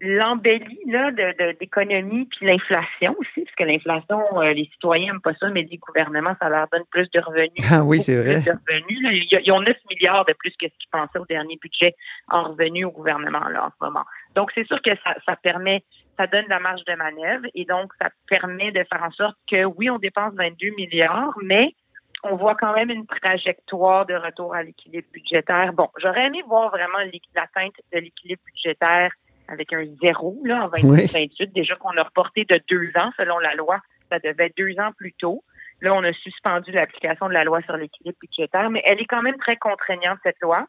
l'embellie 0.00 0.80
là, 0.86 1.10
de, 1.10 1.58
d'économie 1.58 2.26
puis 2.26 2.46
l'inflation 2.46 3.14
aussi, 3.18 3.44
parce 3.44 3.54
que 3.56 3.64
l'inflation, 3.64 4.20
euh, 4.40 4.52
les 4.52 4.64
citoyens 4.72 5.12
n'aiment 5.12 5.20
pas 5.20 5.34
ça, 5.34 5.50
mais 5.50 5.66
les 5.70 5.76
gouvernements, 5.76 6.34
ça 6.40 6.48
leur 6.48 6.66
donne 6.72 6.84
plus 6.90 7.10
de 7.10 7.20
revenus. 7.20 7.66
Ah 7.70 7.84
oui, 7.84 8.00
c'est 8.00 8.16
vrai. 8.16 8.40
De 8.40 8.50
revenus. 8.50 9.02
là. 9.02 9.10
Ils 9.12 9.40
ils 9.44 9.52
ont 9.52 9.60
9 9.60 9.76
milliards 9.90 10.24
de 10.24 10.32
plus 10.32 10.50
que 10.52 10.66
ce 10.68 10.78
qu'ils 10.78 10.90
pensaient 10.90 11.18
au 11.18 11.26
dernier 11.26 11.58
budget 11.60 11.94
en 12.28 12.44
revenus 12.44 12.86
au 12.86 12.90
gouvernement 12.90 13.46
là, 13.48 13.66
en 13.66 13.68
ce 13.68 13.84
moment. 13.84 14.04
Donc, 14.34 14.50
c'est 14.54 14.66
sûr 14.66 14.80
que 14.80 14.90
ça, 15.04 15.14
ça 15.26 15.36
permet, 15.36 15.84
ça 16.20 16.26
donne 16.26 16.44
de 16.44 16.50
la 16.50 16.60
marge 16.60 16.84
de 16.84 16.94
manœuvre 16.94 17.46
et 17.54 17.64
donc 17.64 17.92
ça 18.00 18.10
permet 18.28 18.72
de 18.72 18.84
faire 18.84 19.02
en 19.02 19.10
sorte 19.10 19.36
que 19.50 19.64
oui, 19.64 19.88
on 19.88 19.98
dépense 19.98 20.34
22 20.34 20.74
milliards, 20.76 21.34
mais 21.42 21.74
on 22.22 22.36
voit 22.36 22.54
quand 22.56 22.74
même 22.74 22.90
une 22.90 23.06
trajectoire 23.06 24.04
de 24.04 24.14
retour 24.14 24.54
à 24.54 24.62
l'équilibre 24.62 25.08
budgétaire. 25.14 25.72
Bon, 25.72 25.88
j'aurais 25.96 26.26
aimé 26.26 26.42
voir 26.46 26.70
vraiment 26.70 26.98
l'atteinte 27.34 27.72
de 27.94 28.00
l'équilibre 28.00 28.42
budgétaire 28.44 29.12
avec 29.48 29.72
un 29.72 29.86
zéro 30.02 30.38
là, 30.44 30.64
en 30.64 30.68
2028. 30.68 31.54
Déjà 31.54 31.74
qu'on 31.76 31.96
a 31.96 32.02
reporté 32.02 32.44
de 32.44 32.60
deux 32.68 32.90
ans 32.96 33.10
selon 33.16 33.38
la 33.38 33.54
loi, 33.54 33.80
ça 34.10 34.18
devait 34.18 34.46
être 34.46 34.56
deux 34.58 34.78
ans 34.78 34.92
plus 34.98 35.14
tôt. 35.14 35.42
Là, 35.80 35.94
on 35.94 36.04
a 36.04 36.12
suspendu 36.12 36.70
l'application 36.72 37.28
de 37.28 37.32
la 37.32 37.44
loi 37.44 37.62
sur 37.62 37.78
l'équilibre 37.78 38.18
budgétaire, 38.20 38.68
mais 38.68 38.82
elle 38.84 39.00
est 39.00 39.06
quand 39.06 39.22
même 39.22 39.38
très 39.38 39.56
contraignante, 39.56 40.18
cette 40.22 40.40
loi. 40.42 40.66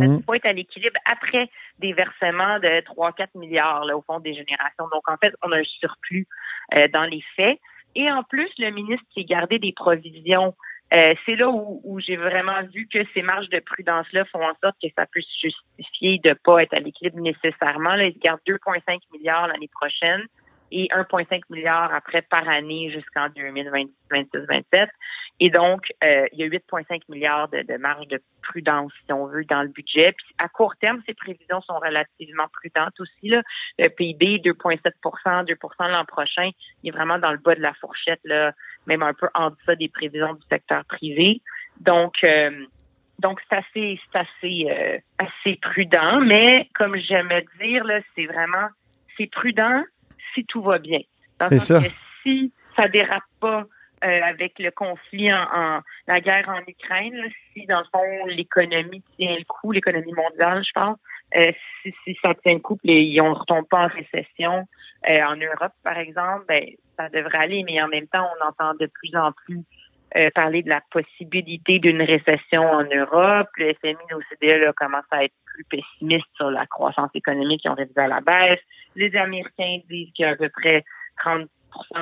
Elle 0.00 0.10
Mhm. 0.10 0.22
faut 0.24 0.34
être 0.34 0.46
à 0.46 0.52
l'équilibre 0.52 0.98
après 1.04 1.48
des 1.78 1.92
versements 1.92 2.58
de 2.58 2.80
3-4 2.82 3.34
milliards 3.34 3.84
là, 3.84 3.96
au 3.96 4.02
fond 4.02 4.20
des 4.20 4.34
générations. 4.34 4.88
Donc, 4.92 5.08
en 5.08 5.16
fait, 5.16 5.34
on 5.42 5.52
a 5.52 5.58
un 5.58 5.64
surplus 5.64 6.26
euh, 6.74 6.88
dans 6.88 7.04
les 7.04 7.22
faits. 7.36 7.58
Et 7.94 8.10
en 8.10 8.22
plus, 8.22 8.50
le 8.58 8.70
ministre 8.70 9.04
qui 9.12 9.20
a 9.20 9.24
gardé 9.24 9.58
des 9.58 9.72
provisions, 9.72 10.54
euh, 10.92 11.14
c'est 11.24 11.36
là 11.36 11.48
où, 11.48 11.80
où 11.84 11.98
j'ai 11.98 12.16
vraiment 12.16 12.62
vu 12.72 12.86
que 12.86 12.98
ces 13.14 13.22
marges 13.22 13.48
de 13.48 13.58
prudence-là 13.58 14.24
font 14.26 14.44
en 14.44 14.54
sorte 14.62 14.76
que 14.82 14.88
ça 14.96 15.06
peut 15.06 15.22
se 15.22 15.48
justifier 15.48 16.18
de 16.22 16.34
pas 16.34 16.62
être 16.62 16.74
à 16.74 16.80
l'équilibre 16.80 17.20
nécessairement. 17.20 17.94
Là, 17.94 18.04
il 18.04 18.18
garde 18.18 18.40
2,5 18.46 19.00
milliards 19.12 19.48
l'année 19.48 19.70
prochaine 19.72 20.22
et 20.72 20.88
1,5 20.90 21.42
milliard 21.50 21.94
après 21.94 22.22
par 22.22 22.48
année 22.48 22.90
jusqu'en 22.90 23.28
2026-27. 23.28 24.88
Et 25.38 25.50
donc, 25.50 25.92
euh, 26.02 26.26
il 26.32 26.38
y 26.38 26.44
a 26.44 26.46
8,5 26.46 27.02
milliards 27.08 27.48
de, 27.48 27.60
de 27.62 27.76
marge 27.76 28.08
de 28.08 28.20
prudence, 28.42 28.92
si 29.04 29.12
on 29.12 29.26
veut, 29.26 29.44
dans 29.44 29.62
le 29.62 29.68
budget. 29.68 30.12
Puis 30.12 30.34
à 30.38 30.48
court 30.48 30.74
terme, 30.76 31.02
ces 31.06 31.12
prévisions 31.14 31.60
sont 31.60 31.78
relativement 31.78 32.46
prudentes 32.52 32.98
aussi. 33.00 33.28
Là. 33.28 33.42
Le 33.78 33.88
PIB, 33.88 34.38
2,7% 34.38 35.44
2% 35.44 35.90
l'an 35.90 36.04
prochain, 36.06 36.50
il 36.82 36.88
est 36.88 36.92
vraiment 36.92 37.18
dans 37.18 37.32
le 37.32 37.38
bas 37.38 37.54
de 37.54 37.60
la 37.60 37.74
fourchette, 37.74 38.20
là, 38.24 38.52
même 38.86 39.02
un 39.02 39.12
peu 39.12 39.28
en 39.34 39.50
deçà 39.50 39.74
des 39.76 39.88
prévisions 39.88 40.34
du 40.34 40.42
secteur 40.48 40.84
privé. 40.86 41.42
Donc, 41.80 42.14
euh, 42.24 42.50
donc 43.18 43.40
c'est 43.48 43.56
assez, 43.56 44.00
c'est 44.12 44.18
assez, 44.18 44.66
euh, 44.70 44.98
assez 45.18 45.56
prudent. 45.56 46.20
Mais 46.22 46.68
comme 46.74 46.96
j'aime 46.96 47.30
dire, 47.60 47.84
là, 47.84 48.00
c'est 48.14 48.26
vraiment, 48.26 48.68
c'est 49.18 49.30
prudent 49.30 49.82
si 50.34 50.46
tout 50.46 50.62
va 50.62 50.78
bien. 50.78 51.00
Dans 51.38 51.46
le 51.46 51.58
C'est 51.58 51.74
sens 51.74 51.82
ça. 51.82 51.88
que 51.88 51.94
si 52.22 52.52
ça 52.74 52.88
dérape 52.88 53.22
pas 53.40 53.64
euh, 54.06 54.20
avec 54.22 54.58
le 54.58 54.70
conflit 54.70 55.32
en, 55.32 55.42
en- 55.54 55.80
la 56.06 56.20
guerre 56.20 56.48
en 56.48 56.60
Ukraine, 56.66 57.20
si 57.52 57.66
dans 57.66 57.80
le 57.80 57.86
fond 57.92 58.26
l'économie 58.26 59.02
tient 59.18 59.36
le 59.36 59.44
coup, 59.44 59.72
l'économie 59.72 60.12
mondiale, 60.12 60.62
je 60.64 60.72
pense, 60.72 60.98
euh, 61.36 61.52
si, 61.82 61.92
si 62.04 62.16
ça 62.22 62.34
tient 62.34 62.54
le 62.54 62.60
coup, 62.60 62.76
puis 62.76 63.18
on 63.20 63.30
ne 63.30 63.34
retombe 63.34 63.66
pas 63.68 63.84
en 63.84 63.88
récession 63.88 64.66
euh, 65.08 65.22
en 65.24 65.36
Europe, 65.36 65.72
par 65.82 65.98
exemple, 65.98 66.44
ben 66.48 66.64
ça 66.96 67.08
devrait 67.08 67.38
aller, 67.38 67.64
mais 67.64 67.82
en 67.82 67.88
même 67.88 68.06
temps, 68.08 68.26
on 68.40 68.46
entend 68.48 68.74
de 68.78 68.86
plus 68.86 69.14
en 69.16 69.32
plus 69.32 69.60
euh, 70.16 70.30
parler 70.34 70.62
de 70.62 70.68
la 70.68 70.80
possibilité 70.90 71.78
d'une 71.78 72.00
récession 72.00 72.62
en 72.62 72.84
Europe. 72.84 73.48
Le 73.56 73.74
FMI, 73.74 73.96
l'OCDE 74.10 74.62
là, 74.64 74.72
commence 74.72 75.04
à 75.10 75.24
être 75.24 75.34
plus 75.46 75.64
pessimiste 75.64 76.26
sur 76.36 76.50
la 76.50 76.64
croissance 76.66 77.10
économique, 77.14 77.62
ils 77.64 77.70
ont 77.70 77.74
révisé 77.74 78.00
à 78.00 78.06
la 78.08 78.20
baisse. 78.20 78.60
Les 78.94 79.14
Américains 79.16 79.80
disent 79.90 80.12
qu'il 80.12 80.24
y 80.24 80.28
a 80.28 80.30
à 80.32 80.36
peu 80.36 80.48
près 80.48 80.84
30 81.18 81.48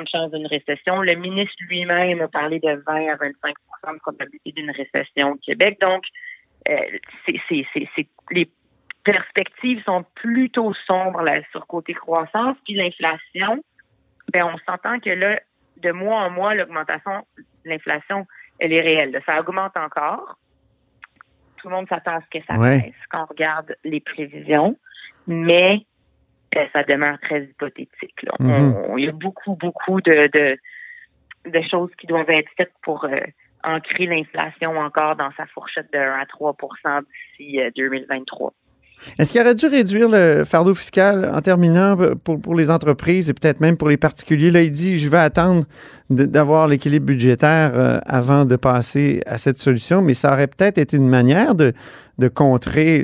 de 0.02 0.08
chance 0.08 0.30
d'une 0.32 0.46
récession. 0.46 1.00
Le 1.02 1.14
ministre 1.14 1.54
lui-même 1.68 2.20
a 2.20 2.28
parlé 2.28 2.60
de 2.60 2.82
20 2.86 3.08
à 3.12 3.16
25% 3.16 3.94
de 3.94 3.98
probabilité 4.00 4.52
d'une 4.52 4.70
récession 4.70 5.32
au 5.32 5.36
Québec. 5.36 5.78
Donc, 5.80 6.04
euh, 6.68 6.76
c'est, 7.26 7.40
c'est, 7.48 7.66
c'est, 7.72 7.88
c'est- 7.94 8.08
les 8.30 8.48
perspectives 9.04 9.82
sont 9.84 10.04
plutôt 10.14 10.72
sombres 10.86 11.22
là, 11.22 11.40
sur 11.50 11.66
côté 11.66 11.92
croissance. 11.94 12.56
Puis 12.64 12.74
l'inflation, 12.74 13.62
ben, 14.32 14.44
on 14.46 14.58
s'entend 14.66 14.98
que 15.00 15.10
là, 15.10 15.40
de 15.78 15.90
mois 15.92 16.20
en 16.22 16.30
mois, 16.30 16.54
l'augmentation 16.54 17.26
de 17.36 17.70
l'inflation, 17.70 18.26
elle 18.58 18.72
est 18.72 18.80
réelle. 18.80 19.10
là. 19.10 19.20
Ça 19.26 19.40
augmente 19.40 19.76
encore. 19.76 20.38
Tout 21.58 21.68
le 21.68 21.74
monde 21.76 21.88
s'attend 21.88 22.16
à 22.16 22.20
ce 22.20 22.38
que 22.38 22.44
ça 22.46 22.54
Ouais. 22.56 22.80
baisse 22.80 22.94
quand 23.10 23.22
on 23.22 23.26
regarde 23.26 23.74
les 23.84 24.00
prévisions. 24.00 24.78
Mais 25.26 25.84
ça 26.72 26.82
demeure 26.84 27.18
très 27.20 27.44
hypothétique. 27.44 28.22
là. 28.22 28.32
Mhm. 28.40 28.74
On- 28.90 28.96
il 28.98 29.04
y 29.04 29.08
a 29.08 29.12
beaucoup, 29.12 29.56
beaucoup 29.56 30.00
de, 30.00 30.28
de, 30.32 30.56
de 31.50 31.60
choses 31.70 31.90
qui 31.98 32.06
doivent 32.06 32.30
être 32.30 32.50
faites 32.56 32.72
pour 32.82 33.04
euh, 33.04 33.18
ancrer 33.64 34.06
l'inflation 34.06 34.78
encore 34.78 35.16
dans 35.16 35.30
sa 35.36 35.46
fourchette 35.46 35.92
de 35.92 35.98
1 35.98 36.20
à 36.20 36.24
3% 36.24 37.02
d'ici 37.38 37.60
euh, 37.60 37.70
2023. 37.76 38.52
Est-ce 39.18 39.32
qu'il 39.32 39.40
aurait 39.40 39.54
dû 39.54 39.66
réduire 39.66 40.08
le 40.08 40.44
fardeau 40.44 40.74
fiscal 40.74 41.30
en 41.32 41.40
terminant 41.40 41.96
pour, 42.24 42.40
pour 42.40 42.54
les 42.54 42.70
entreprises 42.70 43.30
et 43.30 43.34
peut-être 43.34 43.60
même 43.60 43.76
pour 43.76 43.88
les 43.88 43.96
particuliers? 43.96 44.50
Là, 44.50 44.62
il 44.62 44.72
dit, 44.72 44.98
je 44.98 45.08
vais 45.08 45.18
attendre 45.18 45.64
d'avoir 46.10 46.68
l'équilibre 46.68 47.06
budgétaire 47.06 47.72
euh, 47.74 47.98
avant 48.06 48.44
de 48.44 48.56
passer 48.56 49.22
à 49.26 49.38
cette 49.38 49.58
solution, 49.58 50.02
mais 50.02 50.14
ça 50.14 50.32
aurait 50.32 50.48
peut-être 50.48 50.78
été 50.78 50.96
une 50.96 51.08
manière 51.08 51.54
de, 51.54 51.72
de 52.18 52.28
contrer 52.28 53.02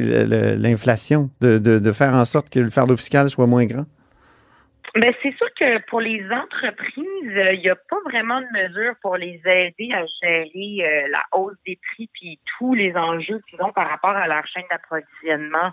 l'inflation, 0.56 1.30
de, 1.40 1.58
de- 1.58 1.92
faire 1.92 2.14
en 2.14 2.24
sorte 2.24 2.50
que 2.50 2.60
le 2.60 2.70
fardeau 2.70 2.96
fiscal 2.96 3.28
soit 3.30 3.46
moins 3.46 3.66
grand. 3.66 3.86
Ben, 4.94 5.12
c'est 5.22 5.34
sûr 5.36 5.46
que 5.58 5.78
pour 5.86 6.00
les 6.00 6.24
entreprises, 6.32 7.36
euh, 7.36 7.52
il 7.52 7.60
n'y 7.60 7.68
a 7.68 7.76
pas 7.76 7.98
vraiment 8.06 8.40
de 8.40 8.46
mesures 8.52 8.94
pour 9.02 9.16
les 9.16 9.40
aider 9.44 9.92
à 9.92 10.04
gérer 10.20 10.78
euh, 10.82 11.08
la 11.12 11.22
hausse 11.38 11.54
des 11.64 11.78
prix 11.92 12.08
puis 12.12 12.40
tous 12.58 12.74
les 12.74 12.92
enjeux 12.96 13.40
qu'ils 13.48 13.62
ont 13.62 13.72
par 13.72 13.88
rapport 13.88 14.10
à 14.10 14.26
leur 14.26 14.44
chaîne 14.48 14.64
d'approvisionnement. 14.68 15.70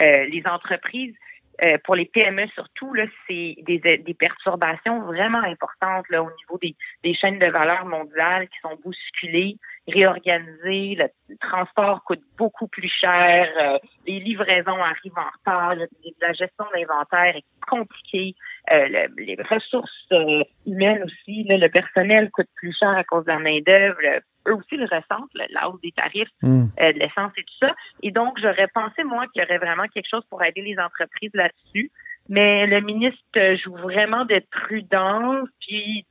Euh, 0.00 0.24
les 0.26 0.42
entreprises, 0.46 1.14
euh, 1.62 1.78
pour 1.84 1.94
les 1.94 2.04
PME 2.04 2.46
surtout, 2.48 2.92
là, 2.92 3.04
c'est 3.26 3.56
des, 3.62 3.78
des 3.78 4.14
perturbations 4.14 5.00
vraiment 5.02 5.42
importantes 5.42 6.04
au 6.10 6.30
niveau 6.30 6.58
des, 6.60 6.74
des 7.02 7.14
chaînes 7.14 7.38
de 7.38 7.46
valeur 7.46 7.86
mondiales 7.86 8.48
qui 8.48 8.58
sont 8.60 8.76
bousculées, 8.84 9.56
réorganisées. 9.88 10.96
Le, 10.96 11.08
transport 11.40 12.02
coûte 12.04 12.22
beaucoup 12.38 12.68
plus 12.68 12.88
cher. 13.00 13.48
euh, 13.60 13.78
les 14.06 14.20
livraisons 14.20 14.82
arrivent 14.82 15.16
en 15.18 15.30
retard. 15.38 15.74
La, 16.20 16.32
gestion 16.32 16.64
de 16.72 16.80
l'inventaire 16.80 17.36
est 17.36 17.44
compliquée. 17.68 18.34
Euh, 18.72 18.86
le- 18.88 19.24
les 19.24 19.36
ressources 19.48 19.90
euh, 20.12 20.42
humaines 20.66 21.02
aussi, 21.04 21.44
là, 21.44 21.56
le 21.58 21.68
personnel 21.68 22.30
coûte 22.30 22.48
plus 22.56 22.74
cher 22.78 22.90
à 22.90 23.04
cause 23.04 23.24
de 23.24 23.30
la 23.32 23.38
main-d'œuvre. 23.38 23.98
Eux 24.48 24.54
aussi 24.54 24.76
le 24.76 24.84
ressentent, 24.84 25.30
le- 25.34 25.52
la 25.52 25.68
hausse 25.68 25.80
des 25.80 25.92
tarifs 25.92 26.28
Mm. 26.42 26.66
euh, 26.80 26.92
de 26.92 26.98
l'essence 26.98 27.32
et 27.36 27.42
tout 27.42 27.58
ça. 27.60 27.74
Et 28.02 28.10
donc, 28.12 28.38
j'aurais 28.40 28.68
pensé, 28.68 29.04
moi, 29.04 29.26
qu'il 29.32 29.42
y 29.42 29.44
aurait 29.44 29.58
vraiment 29.58 29.86
quelque 29.92 30.08
chose 30.10 30.24
pour 30.30 30.42
aider 30.44 30.62
les 30.62 30.78
entreprises 30.78 31.34
là-dessus. 31.34 31.90
Mais 32.28 32.66
le 32.66 32.80
ministre 32.80 33.54
joue 33.64 33.76
vraiment 33.76 34.24
de 34.24 34.40
prudence, 34.50 35.48
puis 35.60 36.04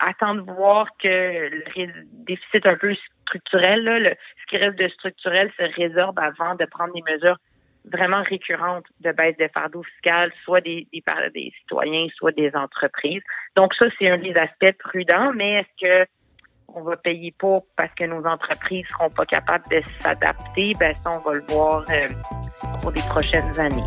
attend 0.00 0.34
de 0.34 0.40
voir 0.40 0.88
que 0.98 1.08
le 1.08 1.92
déficit 2.24 2.66
un 2.66 2.76
peu 2.76 2.94
structurel, 3.22 4.16
ce 4.42 4.46
qui 4.50 4.56
reste 4.56 4.78
de 4.78 4.88
structurel 4.88 5.50
se 5.56 5.62
résorbe 5.76 6.18
avant 6.18 6.54
de 6.54 6.64
prendre 6.64 6.92
des 6.94 7.02
mesures 7.02 7.36
vraiment 7.84 8.22
récurrentes 8.22 8.84
de 9.00 9.12
baisse 9.12 9.36
de 9.38 9.48
fardeau 9.52 9.82
fiscal, 9.82 10.32
soit 10.44 10.60
des, 10.60 10.86
citoyens, 11.60 12.06
soit 12.14 12.32
des 12.32 12.50
entreprises. 12.54 13.22
Donc 13.56 13.74
ça, 13.74 13.86
c'est 13.98 14.10
un 14.10 14.18
des 14.18 14.34
aspects 14.34 14.76
prudents, 14.78 15.32
mais 15.34 15.60
est-ce 15.60 15.86
que 15.86 16.10
on 16.72 16.82
va 16.82 16.96
payer 16.96 17.34
pas 17.36 17.58
parce 17.76 17.92
que 17.94 18.04
nos 18.04 18.24
entreprises 18.24 18.86
seront 18.92 19.10
pas 19.10 19.26
capables 19.26 19.64
de 19.70 19.82
s'adapter? 19.98 20.72
Ben 20.78 20.94
ça, 20.94 21.10
on 21.10 21.18
va 21.18 21.32
le 21.32 21.44
voir 21.48 21.84
euh, 21.90 22.06
pour 22.80 22.92
les 22.92 23.02
prochaines 23.02 23.58
années. 23.58 23.82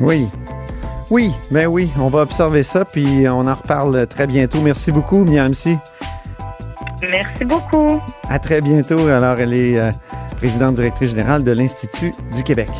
Oui. 0.00 0.26
Oui, 1.10 1.32
ben 1.50 1.66
oui, 1.66 1.90
on 1.98 2.08
va 2.08 2.20
observer 2.20 2.62
ça, 2.62 2.84
puis 2.84 3.28
on 3.28 3.46
en 3.46 3.54
reparle 3.54 4.06
très 4.06 4.26
bientôt. 4.26 4.60
Merci 4.60 4.90
beaucoup, 4.90 5.24
Miamsi. 5.24 5.78
Merci 7.02 7.44
beaucoup. 7.44 8.00
À 8.28 8.38
très 8.38 8.60
bientôt. 8.60 9.06
Alors, 9.08 9.38
elle 9.38 9.52
est 9.52 9.78
euh, 9.78 9.90
présidente 10.36 10.74
directrice 10.74 11.10
générale 11.10 11.44
de 11.44 11.52
l'Institut 11.52 12.12
du 12.34 12.42
Québec. 12.42 12.70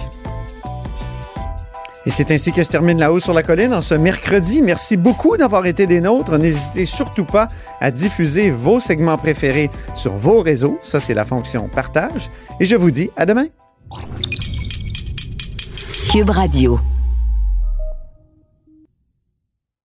Et 2.06 2.10
c'est 2.10 2.30
ainsi 2.30 2.52
que 2.52 2.62
se 2.62 2.70
termine 2.70 2.98
La 2.98 3.12
hausse 3.12 3.24
sur 3.24 3.32
la 3.32 3.42
colline 3.42 3.72
en 3.72 3.80
ce 3.80 3.94
mercredi. 3.94 4.60
Merci 4.60 4.96
beaucoup 4.96 5.37
d'avoir 5.37 5.64
été 5.64 5.87
des 5.87 6.00
nôtres. 6.00 6.37
N'hésitez 6.37 6.84
surtout 6.84 7.24
pas 7.24 7.48
à 7.80 7.90
diffuser 7.90 8.50
vos 8.50 8.78
segments 8.78 9.16
préférés 9.16 9.70
sur 9.94 10.14
vos 10.14 10.40
réseaux. 10.40 10.78
Ça, 10.82 11.00
c'est 11.00 11.14
la 11.14 11.24
fonction 11.24 11.68
partage. 11.68 12.30
Et 12.60 12.66
je 12.66 12.76
vous 12.76 12.90
dis 12.90 13.10
à 13.16 13.24
demain. 13.24 13.46
Cube 16.12 16.30
Radio. 16.30 16.78